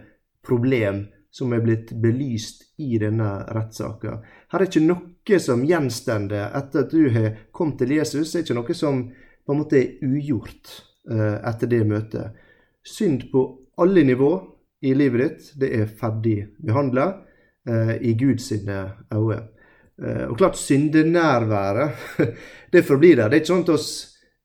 [0.46, 4.18] problem som er blitt belyst i denne rettssaka.
[4.52, 8.32] Her er ikke noe som gjenstender etter at du har kommet til Jesus.
[8.32, 10.74] Det er ikke noe som på en måte er ugjort
[11.10, 12.36] uh, etter det møtet.
[12.84, 13.46] Synd på
[13.82, 14.32] alle nivå
[14.82, 17.08] i livet ditt, det er ferdig behandla
[17.70, 18.80] eh, i Guds øyne.
[19.12, 21.92] Eh, og klart, syndenærværet,
[22.74, 23.30] det forblir der.
[23.30, 23.86] Det er ikke sånn at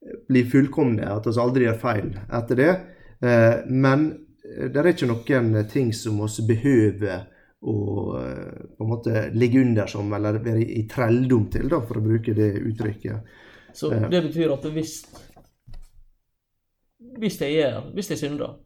[0.07, 2.75] vi blir fullkomne, at vi aldri gjør feil etter det.
[3.25, 4.11] Eh, men
[4.47, 7.27] det er ikke noen ting som oss behøver
[7.67, 7.77] å
[8.21, 12.05] eh, på en måte ligge under som, eller være i trelldom til, da, for å
[12.05, 13.33] bruke det uttrykket.
[13.77, 14.09] Så eh.
[14.13, 14.99] det betyr at hvis,
[17.21, 18.61] hvis jeg gjør, hvis jeg synder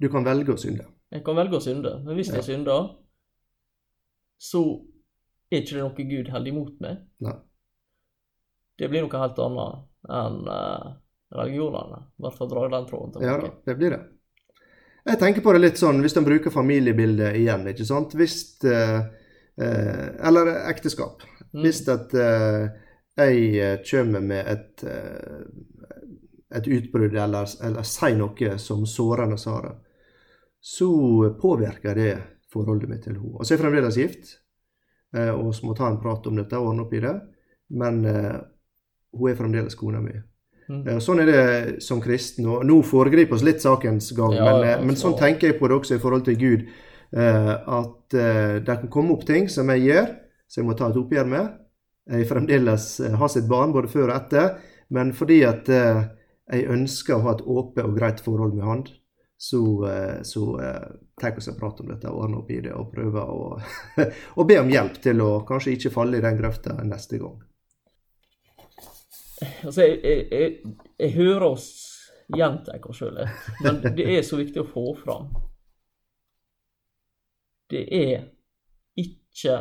[0.00, 0.86] du kan velge å synde.
[1.12, 2.86] Jeg kan velge å synde, men hvis jeg synder,
[4.40, 4.62] så
[5.52, 7.02] er ikke det noe Gud holder imot meg.
[7.26, 7.34] Nei.
[8.80, 10.38] Det blir noe helt annet enn
[11.36, 12.00] religionene.
[12.16, 13.50] I hvert fall drar den tråden tilbake.
[13.50, 14.00] Ja, det blir det.
[15.04, 18.14] Jeg tenker på det litt sånn, hvis en bruker familiebildet igjen, ikke sant.
[18.18, 18.36] Hvis
[18.68, 19.00] uh,
[19.60, 21.24] uh, Eller ekteskap.
[21.50, 21.62] Mm.
[21.64, 22.12] Hvis at
[23.20, 24.84] jeg kommer med et
[26.50, 29.70] et utbrudd eller, eller sier noe som sårende Sara,
[30.60, 30.88] så
[31.38, 32.14] påvirker det
[32.50, 33.36] forholdet mitt til henne.
[33.38, 34.32] Og så er jeg fremdeles gift,
[35.14, 37.14] eh, og må ta en prat om dette og ordne opp i det.
[37.70, 38.02] Men
[39.14, 40.16] hun er fremdeles kona mi.
[40.70, 40.84] Mm.
[40.86, 42.46] Eh, Sånn er det som kristen.
[42.46, 45.58] og Nå foregriper oss litt sakens gang, Ja, men, ja, eh, men sånn tenker jeg
[45.58, 46.68] på det også i forhold til Gud.
[47.10, 50.12] Uh, At uh, det kan komme opp ting som jeg gjør,
[50.46, 51.56] som jeg må ta et oppgjør med.
[52.10, 52.86] Jeg fremdeles
[53.18, 54.54] har sitt barn både før og etter,
[54.90, 58.80] men fordi at jeg ønsker å ha et åpent og greit forhold med han,
[59.38, 59.60] så,
[60.26, 60.46] så
[61.20, 63.60] tar vi oss en prat om dette og ordner opp i det og prøver å,
[64.42, 67.38] å be om hjelp til å kanskje ikke falle i den grøfta neste gang.
[69.40, 71.68] Altså, jeg, jeg, jeg, jeg hører oss
[72.30, 75.30] gjenta oss sjøl litt, men det er så viktig å få fram.
[77.70, 78.26] Det er
[78.98, 79.56] ikke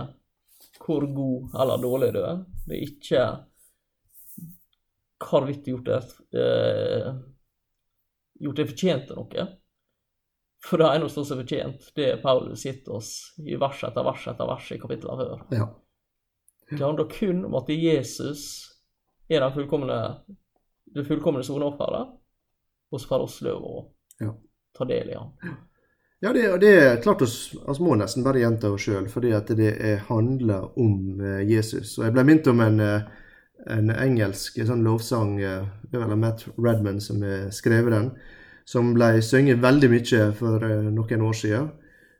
[0.79, 2.43] hvor god eller dårlig du er.
[2.65, 3.23] Det er ikke
[5.29, 7.09] hvorvidt du gjort det eh,
[8.39, 9.47] gjort deg fortjent til noe.
[10.65, 14.25] For det eneste som er fortjent, det er Paulus gitt oss i vers etter vers
[14.31, 15.45] etter vers i kapitlet før.
[15.55, 15.69] Ja.
[16.69, 18.43] Det handler kun om at Jesus
[19.29, 19.97] er den fullkomne,
[20.95, 22.13] det fullkomne soneofferet,
[22.91, 23.75] og så får oss lov å
[24.19, 24.33] Ja.
[24.75, 25.57] ta del i han.
[26.21, 29.47] Ja, det, det er klart oss, oss må nesten bare gjenta oss sjøl, fordi at
[29.55, 31.93] det er, handler om eh, Jesus.
[31.99, 33.05] Og jeg ble minnet om en, eh,
[33.71, 38.09] en engelsk sånn lovsang, eh, det er vel Matt Redman som har skrevet den,
[38.67, 41.69] som ble sunget veldig mye for eh, noen år siden.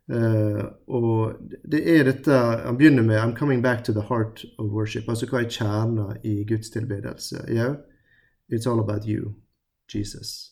[0.10, 1.34] Eh, og
[1.70, 5.10] det er dette Han begynner med 'I'm coming back to the heart of worship'.
[5.10, 7.46] Altså hva er kjerna i Guds tilbedelse?
[7.48, 7.76] Ja,
[8.52, 9.34] it's all about you,
[9.96, 10.52] Jesus.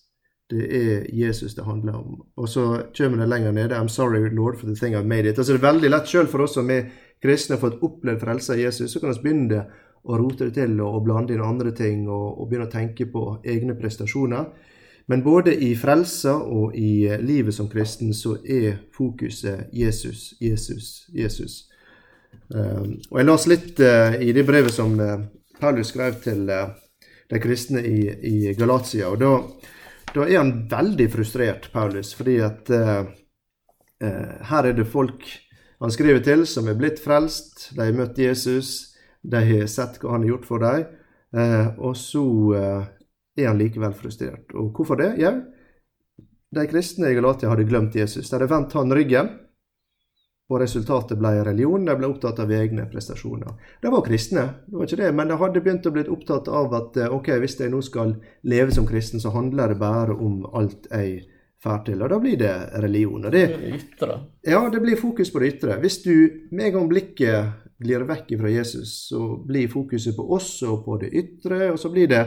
[0.50, 2.22] Det er Jesus det handler om.
[2.38, 3.76] Og så kommer det lenger nede.
[3.76, 5.38] I'm sorry, Lord, for the thing I've made it.
[5.38, 6.84] Altså Det er veldig lett selv for oss som er
[7.24, 9.65] kristne og fått opplevd frelse av Jesus, så kan vi begynne
[10.04, 13.41] å rote det til og blande inn andre ting og, og begynne å tenke på
[13.43, 14.46] egne prestasjoner.
[15.08, 21.08] Men både i frelsa og i eh, livet som kristen så er fokuset Jesus, Jesus,
[21.13, 21.63] Jesus.
[22.48, 25.24] Um, og jeg leste litt eh, i det brevet som eh,
[25.60, 29.10] Paulus skrev til de kristne i, Galatia.
[29.10, 29.32] og da
[30.15, 32.70] da er han veldig frustrert, Paulus, fordi at
[34.00, 35.26] her er det folk
[35.82, 37.70] han skriver til, som er blitt frelst.
[37.76, 40.86] De har møtt Jesus, de har sett hva han har gjort for dem,
[41.38, 42.26] eh, og så
[42.58, 42.88] eh,
[43.38, 44.54] er han likevel frustrert.
[44.58, 45.13] Og hvorfor det?
[45.21, 45.34] Jau,
[46.56, 48.30] de kristne i Galatia hadde glemt Jesus.
[48.30, 49.30] De hadde vendt han ryggen,
[50.47, 51.86] og resultatet ble religion.
[51.86, 53.58] De ble opptatt av egne prestasjoner.
[53.84, 56.76] De var kristne, det var ikke det, men de hadde begynt å bli opptatt av
[56.78, 58.15] at eh, ok, hvis jeg nå skal
[58.47, 61.26] leve som kristen, så handler det bare om alt jeg
[61.63, 62.02] får til.
[62.02, 63.28] Og da blir det religion.
[63.28, 63.45] Og det
[63.76, 64.19] ytre.
[64.47, 65.80] ja, det blir fokus på det ytre.
[65.84, 66.13] Hvis du
[66.52, 70.97] med en gang blikket glir vekk fra Jesus, så blir fokuset på oss og på
[71.04, 72.23] det ytre, og så blir det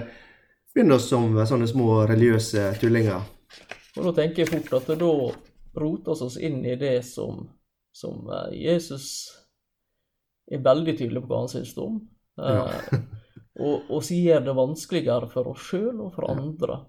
[0.75, 3.25] begynner oss som sånne små religiøse tullinger.
[3.99, 5.11] Og da tenker jeg fort at da
[5.81, 7.43] roter oss oss inn i det som,
[7.93, 9.07] som eh, Jesus
[10.51, 12.01] er veldig tydelig på hva han syns om.
[12.39, 12.67] Ja.
[13.65, 16.83] og, og så gjør det vanskeligere for oss sjøl og for andre.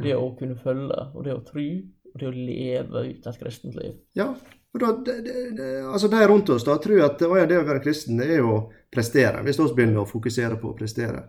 [0.00, 1.66] Det å kunne følge, og det å tro,
[2.10, 3.98] og det å leve ut et kristent liv.
[4.16, 4.30] Ja,
[4.70, 5.16] og da, det,
[5.58, 8.28] det, altså de rundt oss da tror at å ja, det å være kristen det
[8.36, 11.24] er å prestere, hvis vi begynner å fokusere på å prestere.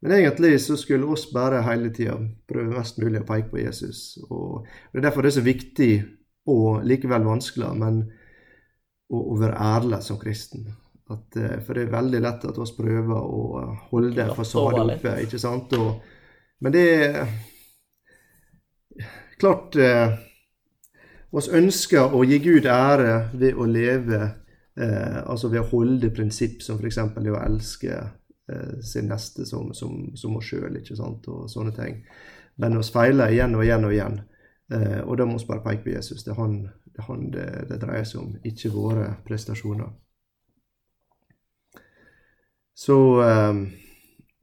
[0.00, 4.18] Men egentlig så skulle oss bare hele tida prøve mest mulig å peke på Jesus.
[4.28, 5.92] Og Det er derfor det er så viktig,
[6.46, 8.02] og likevel vanskelig, men
[9.10, 10.68] å, å være ærlig som kristen.
[11.10, 15.40] At, eh, for det er veldig lett at vi prøver å holde fasaden oppe, ikke
[15.42, 15.74] sant.
[15.78, 16.00] Og,
[16.60, 17.20] men det er
[19.40, 20.16] klart eh,
[21.30, 26.62] oss ønsker å gi Gud ære ved å leve eh, Altså ved å holde prinsipp
[26.64, 26.98] som f.eks.
[27.18, 27.98] det å elske
[28.84, 32.00] sin neste som, som, som oss sjøl, ikke sant, og sånne ting.
[32.62, 34.20] Men oss feiler igjen og igjen og igjen.
[34.72, 36.24] Eh, og da må vi bare peke på Jesus.
[36.24, 39.90] Det er han det, er han det, det dreier seg om, ikke våre prestasjoner.
[42.76, 43.60] Så eh,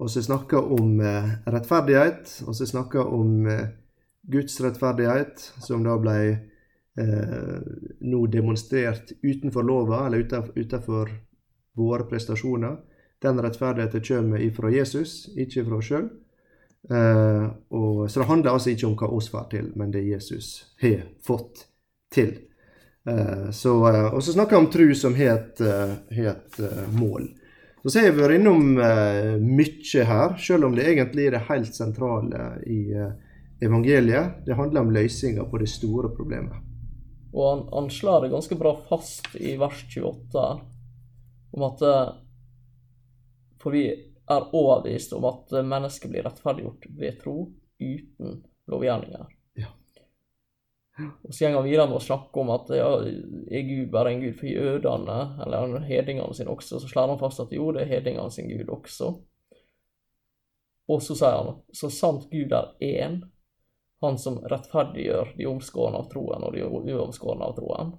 [0.09, 3.67] så snakker om eh, rettferdighet, og så snakker om eh,
[4.21, 6.15] Guds rettferdighet, som da ble
[6.99, 7.59] eh,
[8.01, 11.13] nå demonstrert utenfor lova, eller utenfor
[11.77, 12.77] våre prestasjoner.
[13.23, 16.09] Den rettferdigheten kommer ifra Jesus, ikke fra oss sjøl.
[16.91, 21.05] Eh, så det handler altså ikke om hva oss får til, men det Jesus har
[21.23, 21.67] fått
[22.13, 22.35] til.
[23.09, 27.27] Eh, så, eh, og så snakker jeg om tru som het, et, har eh, mål.
[27.83, 28.77] Så så har jeg vært innom
[29.43, 32.95] mye her, selv om det egentlig er det helt sentrale i
[33.59, 34.45] evangeliet.
[34.45, 36.61] Det handler om løsninger på det store problemet.
[37.33, 40.45] Og han, han slår det ganske bra fast i vers 28
[41.51, 41.83] om at
[43.63, 47.37] For vi er overbevist om at mennesket blir rettferdiggjort ved tro
[47.79, 49.25] uten lovgjerninger.
[49.59, 49.71] Ja.
[51.23, 54.23] Og så går han videre med å snakke om at ja, er Gud bare en
[54.23, 56.79] gud for jødene, eller hedningene sine også?
[56.79, 59.13] Så slår han fast at jo, det er hedningene sin gud også.
[60.91, 63.21] Og så sier han så sant Gud er én,
[64.03, 67.93] han som rettferdiggjør de omskårne av troen og de uomskårne av troen,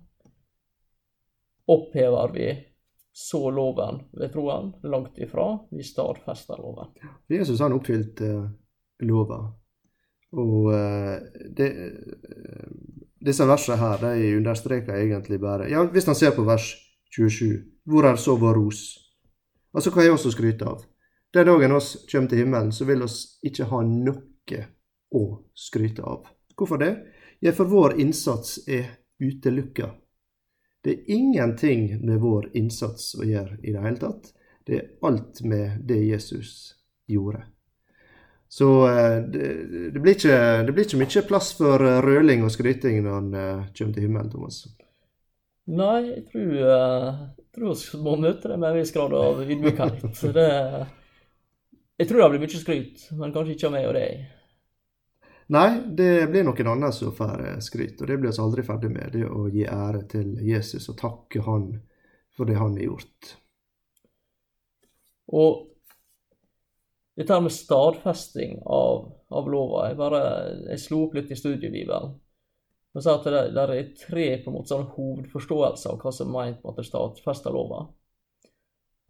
[1.72, 2.48] opphever vi
[3.14, 5.58] så loven ved troen langt ifra.
[5.70, 6.90] Vi stadfester loven.
[7.30, 8.48] Jesus han oppfylte uh,
[9.06, 9.52] loven.
[10.34, 11.14] Og uh,
[11.56, 12.74] det, uh,
[13.22, 16.72] disse versene her de understreker egentlig bare Ja, hvis han ser på vers
[17.14, 18.82] 27, hvor er så vår ros?
[19.74, 20.82] Altså, hva er oss å skryte av?
[21.34, 24.66] Den dagen oss kommer til himmelen, så vil oss ikke ha noe
[25.14, 25.24] å
[25.54, 26.26] skryte av.
[26.58, 26.92] Hvorfor det?
[27.42, 28.90] Ja, for vår innsats er
[29.22, 29.92] utelukka.
[30.84, 34.30] Det er ingenting med vår innsats å gjøre i det hele tatt.
[34.68, 36.74] Det er alt med det Jesus
[37.08, 37.40] gjorde.
[38.54, 39.46] Så eh, det,
[39.94, 43.32] det, blir ikke, det, blir ikke, mye plass for eh, røling og skryting når han
[43.34, 44.60] uh, kommer til himmelen, Thomas.
[45.72, 50.04] Nei, jeg tror, jeg tror vi må møte det med en viss grad av ydmykhet.
[50.36, 50.48] Det,
[51.98, 54.24] jeg tror det blir mye skryt, men kanskje ikke av meg og deg.
[55.52, 58.90] Nei, det blir noen andre som får eh, skryt, og det blir vi aldri ferdig
[58.94, 59.12] med.
[59.12, 61.68] Det å gi ære til Jesus og takke han
[62.34, 63.34] for det han har gjort.
[65.36, 65.66] Og
[67.14, 70.22] dette med stadfesting av, av lova Jeg bare
[70.72, 72.16] jeg slo opp litt i studiebibelen.
[72.94, 76.30] Og sa at det, det er tre på en måte sånn hovedforståelser av hva som
[76.30, 77.84] er ment med at det stadfester lova.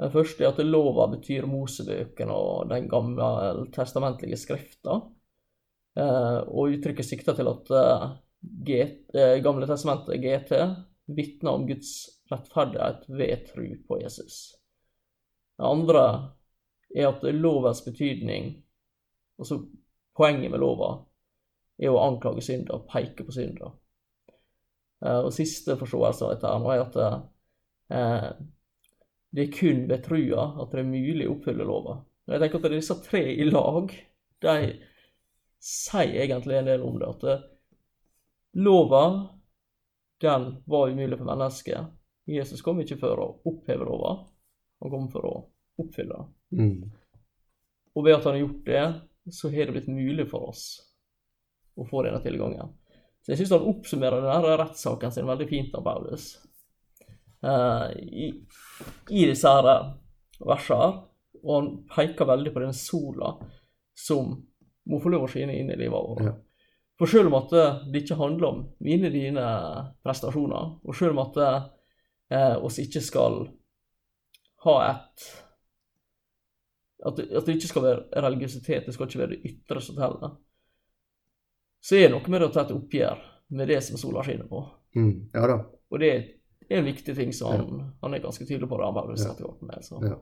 [0.01, 4.99] Den første er at lova betyr Mosebøkene og den gamle testamentlige skrifta.
[5.95, 8.07] Eh, og uttrykket sikter til at eh,
[9.15, 10.53] eh, Gamle testamentet, GT,
[11.15, 11.93] vitner om Guds
[12.33, 14.57] rettferdighet ved tro på Jesus.
[15.55, 16.05] Det andre
[16.95, 18.57] er at lovens betydning,
[19.39, 19.61] altså
[20.17, 20.97] poenget med lova,
[21.79, 23.75] er å anklage synder, peke på synder.
[25.05, 28.39] Og siste forståelse av dette er at
[29.35, 31.99] det er kun ved trua at det er mulig å oppfylle lova.
[32.31, 33.91] Jeg tenker at disse tre i lag,
[34.47, 34.55] de
[35.65, 37.09] sier egentlig en del om det.
[37.09, 37.49] At loven,
[38.67, 39.05] lova,
[40.21, 41.93] den var umulig for mennesket.
[42.29, 44.15] Jesus kom ikke for å oppheve lova,
[44.81, 45.35] han kom for å
[45.81, 46.23] oppfylle.
[46.57, 46.85] Mm.
[47.95, 48.85] Og ved at han har gjort det,
[49.33, 50.65] så har det blitt mulig for oss
[51.77, 52.73] å få denne tilgangen.
[53.25, 56.35] Så jeg syns han oppsummerer denne rettssaken sin veldig fint av Paulus.
[57.45, 58.31] Uh, i,
[59.13, 59.91] i disse her eh,
[60.45, 60.91] versene.
[61.45, 63.35] Og han peker veldig på den sola
[63.97, 64.37] som
[64.91, 66.25] må få lov å skinne inn i livet vårt.
[66.27, 66.35] Ja.
[67.01, 67.53] For selv om at
[67.91, 69.45] det ikke handler om mine dine
[70.05, 71.41] prestasjoner, og selv om at
[72.31, 73.41] eh, oss ikke skal
[74.65, 75.25] ha et
[77.05, 80.37] at at det, ikke skal være religiøsitet, det skal ikke være det ytre som teller,
[81.85, 83.27] så er det noe med det å ta et oppgjør
[83.59, 84.63] med det som sola skinner på.
[84.97, 85.59] Mm, ja da.
[85.93, 87.89] Og det er en viktig ting som han, ja.
[88.07, 88.79] han er ganske tydelig på.
[88.81, 89.51] det han bare ja.
[89.61, 89.85] med.
[89.85, 90.01] Så.
[90.01, 90.17] Ja.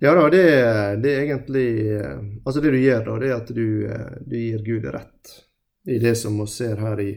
[0.00, 0.42] Ja da, det,
[1.02, 4.36] det, er egentlig eh, Altså det du gjør da, det er at du, eh, du
[4.38, 5.34] gir Gud rett
[5.88, 7.10] i det som vi ser her i,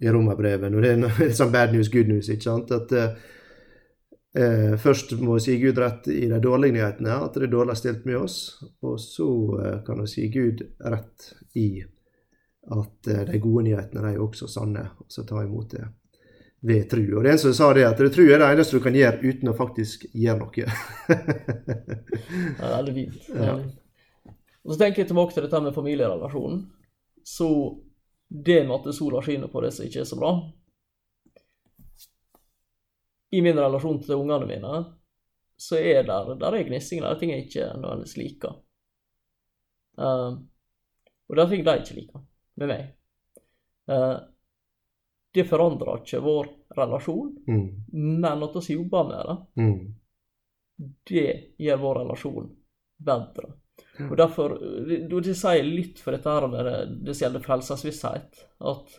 [0.00, 0.74] i romerbrevet.
[0.74, 2.72] Og det er sånn bad news, good news, ikke sant?
[2.72, 7.54] At eh, først må vi si Gud rett i de dårlige nyhetene, at det er
[7.54, 8.40] dårlig stilt med oss.
[8.86, 9.30] Og så
[9.60, 11.70] eh, kan vi si Gud rett i
[12.70, 15.86] at eh, de gode nyhetene de er også sanne, og så ta imot det
[16.60, 17.02] ved tru.
[17.16, 19.20] Og det er en som sa det, at tru er det eneste du kan gjøre
[19.24, 20.64] uten å faktisk gjøre noe.
[20.64, 21.20] ja,
[22.56, 23.30] det er veldig fint.
[23.40, 23.58] Ja.
[24.60, 26.58] Og så tenker jeg tilbake til dette med familierelasjonen.
[27.24, 27.48] Så
[28.28, 30.30] det med at sola skinner på det som ikke er så bra
[33.34, 34.82] I min relasjon til ungene mine
[35.60, 38.54] så er det der er gnissing, der er ting jeg ikke nødvendigvis liker.
[40.00, 40.40] Uh,
[41.28, 42.22] og det ting de ikke liker
[42.56, 42.86] med meg.
[43.90, 44.29] Uh,
[45.34, 47.66] det forandrer ikke vår relasjon, mm.
[47.92, 50.88] men at vi jobber med det, mm.
[51.10, 51.26] det
[51.58, 52.48] gjør vår relasjon
[53.00, 53.52] bedre.
[54.10, 54.56] Og derfor,
[54.88, 58.42] Det sier litt for dette her med det, det som gjelder frelsesvisshet.
[58.60, 58.96] at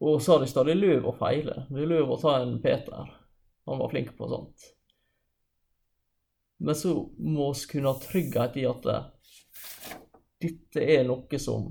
[0.00, 1.64] Og så har de stadig løv å feile.
[1.70, 3.14] Det er løv å ta en Peter.
[3.66, 4.68] Han var flink på sånt.
[6.58, 8.86] Men så må vi kunne ha trygghet i at
[10.38, 11.68] dette er noe som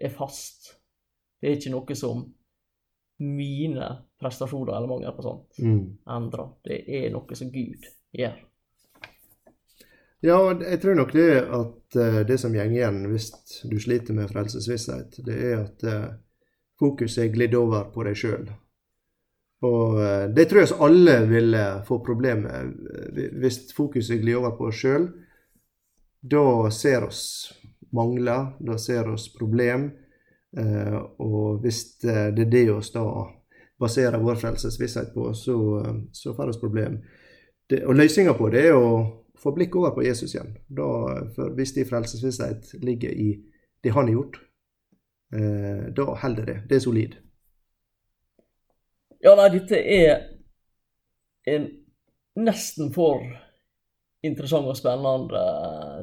[0.00, 0.79] er fast.
[1.40, 2.22] Det er ikke noe som
[3.20, 3.88] mine
[4.20, 5.82] prestasjoner eller mangel på sånt mm.
[6.16, 6.48] endrer.
[6.64, 7.84] Det er noe som Gud
[8.16, 8.38] gjør.
[10.20, 13.30] Ja, jeg tror nok det at uh, det som går igjen hvis
[13.64, 16.10] du sliter med frelsesvisshet, det er at uh,
[16.80, 18.50] fokuset er glidd over på deg sjøl.
[19.64, 23.32] Og uh, det tror jeg alle ville få problemer med.
[23.40, 25.08] Hvis fokuset glir over på oss sjøl,
[26.20, 27.22] da ser oss
[27.96, 29.99] mangler, da ser oss problem, Eh,
[30.58, 33.04] og hvis det er det oss da
[33.80, 35.56] baserer vår frelsesvisshet på, så,
[36.12, 36.98] så får vi problem.
[37.70, 38.90] Det, og løsninga på det er å
[39.40, 40.52] få blikk over på Jesus igjen.
[40.68, 40.88] Da,
[41.36, 43.30] for hvis din frelsesvisshet ligger i
[43.84, 44.40] det han har gjort,
[45.32, 46.56] eh, da holder det.
[46.68, 47.16] Det er solid.
[49.20, 50.26] Ja, nei, dette er
[51.48, 51.68] en
[52.40, 53.24] nesten for
[54.26, 55.42] interessant og spennende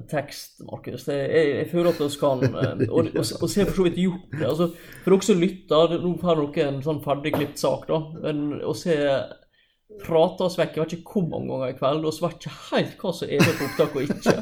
[0.09, 1.07] tekst, Markus.
[1.07, 2.45] Jeg, jeg, føler at vi kan
[2.89, 4.45] Og, og, og se for så vidt gjort det.
[4.47, 4.70] Altså,
[5.03, 8.01] for dere som lytter, nå får dere en sånn ferdigklipt sak, da.
[8.24, 8.97] Men å se
[10.03, 12.97] prate oss vekk jeg vet ikke hvor mange ganger i kveld, og så ikke helt
[12.99, 14.34] hva som er med på opptak og ikke.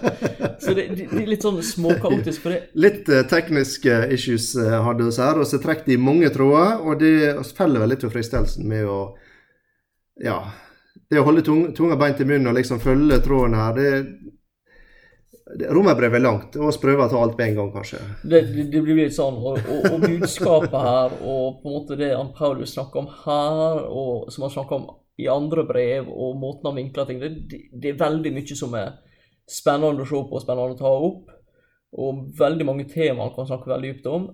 [0.64, 2.42] Så det, det, er litt sånn småkaotisk.
[2.42, 2.62] for det.
[2.80, 6.80] Litt uh, tekniske issues hadde vi her, og så trekker de mange tråder.
[6.82, 7.16] Og det
[7.58, 9.00] feller vel litt for fristelsen med å
[10.24, 10.40] Ja.
[11.10, 13.92] Det å holde tung, tunga beint i munnen og liksom følge tråden her, det,
[15.46, 18.00] Romerbrevet er langt, og vi prøver å ta alt på en gang, kanskje.
[18.26, 18.40] Det,
[18.74, 19.36] det, blir litt sånn.
[19.38, 23.84] Og, og, og, budskapet her, og på en måte det han Paulus snakker om her,
[23.86, 24.88] og som han snakker om
[25.22, 27.30] i andre brev, og måten han vinkler ting det,
[27.72, 28.98] det er veldig mye som er
[29.46, 31.30] spennende å se på og spennende å ta opp.
[31.96, 34.28] Og veldig mange temaer han kan snakke veldig dypt om.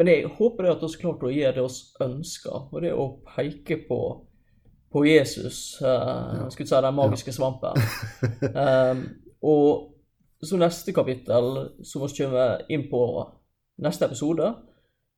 [0.00, 3.06] Men jeg håper det at vi klarte å gjøre det vi ønsker, og det å
[3.28, 4.00] peke på,
[4.92, 5.80] på Jesus.
[5.82, 7.80] Uh, jeg skulle si den magiske svampen.
[8.52, 9.02] um,
[9.52, 9.88] og
[10.42, 11.52] så neste kapittel,
[11.86, 13.02] som vi kommer inn på
[13.82, 14.48] neste episode,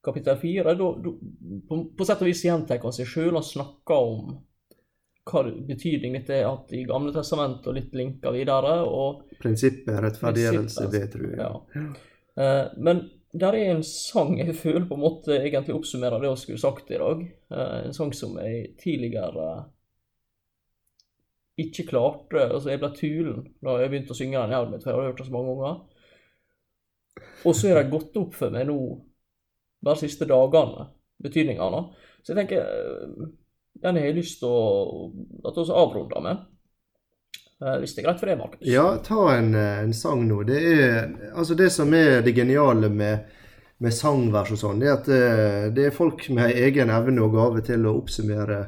[0.04, 4.34] kapittel fire, på, på sett og vis gjentar han seg sjøl og snakker om
[5.24, 8.76] hva betydning dette har hatt i Gamle testament, og litt linker videre.
[8.84, 11.30] og Prinsippet rettferdiggjørelse ved tro.
[11.38, 11.52] Ja.
[12.36, 16.42] Uh, men der er en sang jeg føler på en måte egentlig oppsummerer det jeg
[16.44, 17.24] skulle sagt i dag.
[17.50, 19.48] Uh, en sang som jeg tidligere
[21.54, 24.90] ikke klarte altså Jeg ble tulen da jeg begynte å synge den i hjelmen, for
[24.90, 25.76] jeg hadde hørt den så mange ganger.
[27.44, 28.78] Og så er det gått opp for meg nå,
[29.84, 30.88] bare de siste dagene,
[31.22, 31.82] betydningene.
[32.24, 33.28] Så jeg tenker eh,
[33.84, 35.12] den har jeg lyst til å
[35.46, 36.42] at vi avrunder med.
[37.64, 38.68] Eh, hvis det er greit for deg, Markus?
[38.68, 40.42] Ja, ta en, eh, en, sang nå.
[40.44, 43.18] Det er altså det som er det geniale med,
[43.80, 47.22] med sangvers og sånn, det er at det, eh, det, er folk med egen evne
[47.24, 48.60] og gave til å oppsummere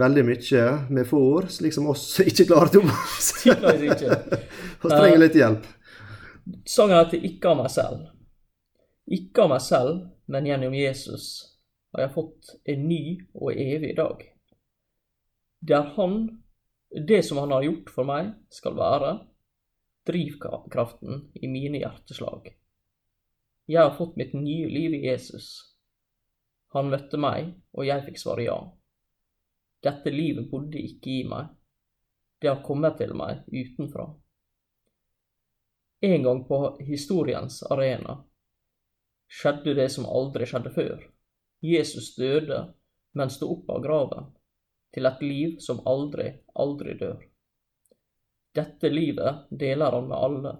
[0.00, 2.80] veldig mye med få ord, slik som oss ikke klarer to.
[2.84, 2.90] Vi
[4.90, 5.64] trenger litt hjelp.
[6.66, 8.08] Sangen heter 'Ikke av meg selv'.
[9.10, 11.56] Ikke av meg selv, men gjennom Jesus
[11.92, 14.22] har jeg fått en ny og evig dag.
[15.66, 16.39] Der han,
[16.90, 19.12] det som han har gjort for meg, skal være
[20.06, 22.50] drivkraften i mine hjerteslag.
[23.70, 25.76] Jeg har fått mitt nye liv i Jesus.
[26.74, 28.58] Han møtte meg, og jeg fikk svare ja.
[29.84, 31.52] Dette livet bodde ikke i meg.
[32.40, 34.08] Det har kommet til meg utenfra.
[36.00, 38.16] En gang på historiens arena
[39.30, 41.02] skjedde det som aldri skjedde før.
[41.62, 42.62] Jesus døde,
[43.12, 44.30] men sto opp av graven,
[44.94, 47.20] til et liv som aldri, aldri dør.
[48.54, 50.52] Dette livet deler han med alle,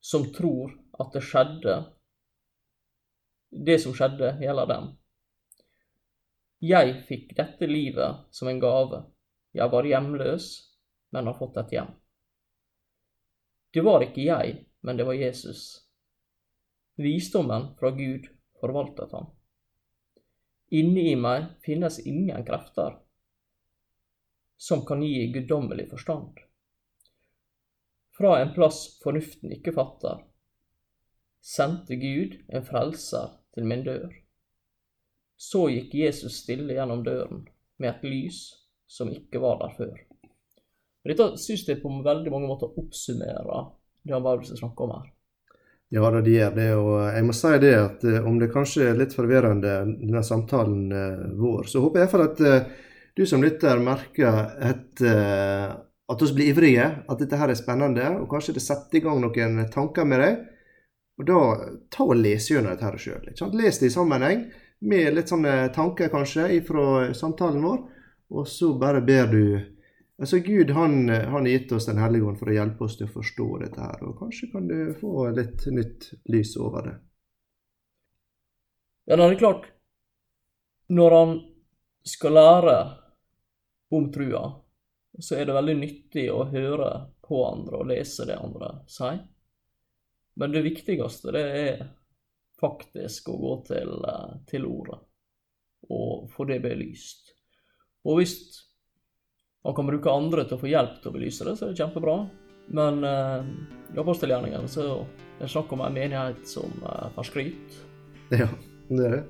[0.00, 1.78] som tror at det skjedde
[3.50, 4.84] Det som skjedde, gjelder dem.
[6.62, 9.00] Jeg fikk dette livet som en gave.
[9.58, 10.46] Jeg var hjemløs,
[11.10, 11.90] men har fått et hjem.
[13.74, 14.54] Det var ikke jeg,
[14.86, 15.64] men det var Jesus.
[16.94, 18.30] Visdommen fra Gud
[18.60, 19.26] forvaltet han.
[20.70, 23.00] Inni i meg finnes ingen krefter
[24.60, 26.38] som kan gi guddommelig forstand.
[28.14, 30.20] Fra en plass fornuften ikke fatter,
[31.40, 34.12] sendte Gud en frelser til min dør.
[35.40, 37.46] Så gikk Jesus stille gjennom døren
[37.80, 38.42] med et lys
[38.86, 39.96] som ikke var der før.
[41.08, 43.70] Dette syns jeg på veldig mange måter oppsummerer
[44.04, 45.08] det han bare snakker om her.
[45.90, 46.68] Ja da, de gjør det.
[46.78, 50.84] Og jeg må si det at eh, om det kanskje er litt forvirrende, denne samtalen
[50.94, 52.68] eh, vår, så håper jeg iallfall at eh,
[53.18, 58.28] du som lytter merker et, at vi blir ivrige, at dette her er spennende, og
[58.30, 60.38] kanskje det setter i gang noen tanker med deg.
[61.18, 61.40] Og da
[61.92, 63.26] ta og les gjennom dette her sjøl.
[63.58, 64.46] Les det i sammenheng,
[64.86, 67.82] med litt sånne tanker kanskje fra samtalen vår,
[68.30, 69.42] og så bare ber du
[70.20, 73.08] Altså Gud han, han har gitt oss Den hellige ånd for å hjelpe oss til
[73.08, 76.96] å forstå dette her, og kanskje kan du få litt nytt lys over det.
[79.08, 79.70] Ja, det er klart
[80.92, 81.32] Når han
[82.04, 82.76] skal lære
[83.90, 84.44] om trua,
[85.18, 86.90] så er det veldig nyttig å høre
[87.24, 89.24] på andre og lese det andre sier.
[90.38, 91.82] Men det viktigste, det er
[92.60, 95.00] faktisk å gå til, eh, til ordet
[95.90, 97.32] og få det belyst.
[98.04, 98.36] Og hvis
[99.64, 101.82] han kan bruke andre til å få hjelp til å belyse det, så er det
[101.82, 102.16] kjempebra.
[102.70, 103.42] Men uh,
[103.94, 107.78] i apostelgjerningen så er det snakk om en menighet som eh, får skryt.
[108.30, 108.46] Ja,
[108.88, 109.22] det er det.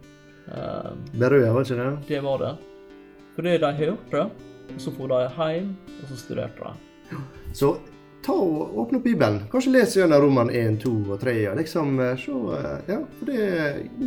[0.51, 1.91] Eh, Berøya, var ikke det?
[2.09, 2.51] Det var det.
[3.37, 4.25] For det de hørte,
[4.83, 5.71] så dro de hjem,
[6.01, 7.21] og så studerte de.
[7.57, 7.71] Så
[8.27, 9.39] ta og åpne opp Bibelen.
[9.53, 11.37] Kanskje les gjennom Roman 1, 2 og 3.
[11.53, 13.47] Og liksom, så, eh, ja, for det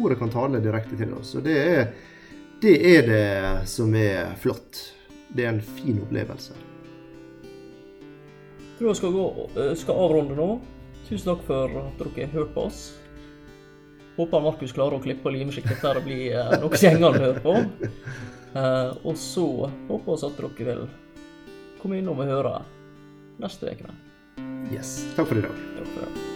[0.03, 1.33] Ordet kan tale direkte til oss.
[1.39, 1.87] Og det er,
[2.61, 3.25] det er det
[3.71, 4.83] som er flott.
[5.33, 6.55] Det er en fin opplevelse.
[7.43, 10.49] Jeg tror jeg skal, gå, eh, skal avrunde nå.
[11.07, 12.81] Tusen takk for at dere hørte på oss.
[14.17, 17.41] Håper Markus klarer å klippe og lime slik at dette blir eh, noe gjengene hører
[17.45, 17.57] på.
[18.53, 19.47] Eh, og så
[19.89, 20.83] håper vi at dere vil
[21.81, 22.53] komme innom og høre
[23.41, 23.97] neste uke.
[24.69, 25.01] Yes.
[25.17, 25.65] Takk for i dag.
[25.79, 26.32] Takk for det.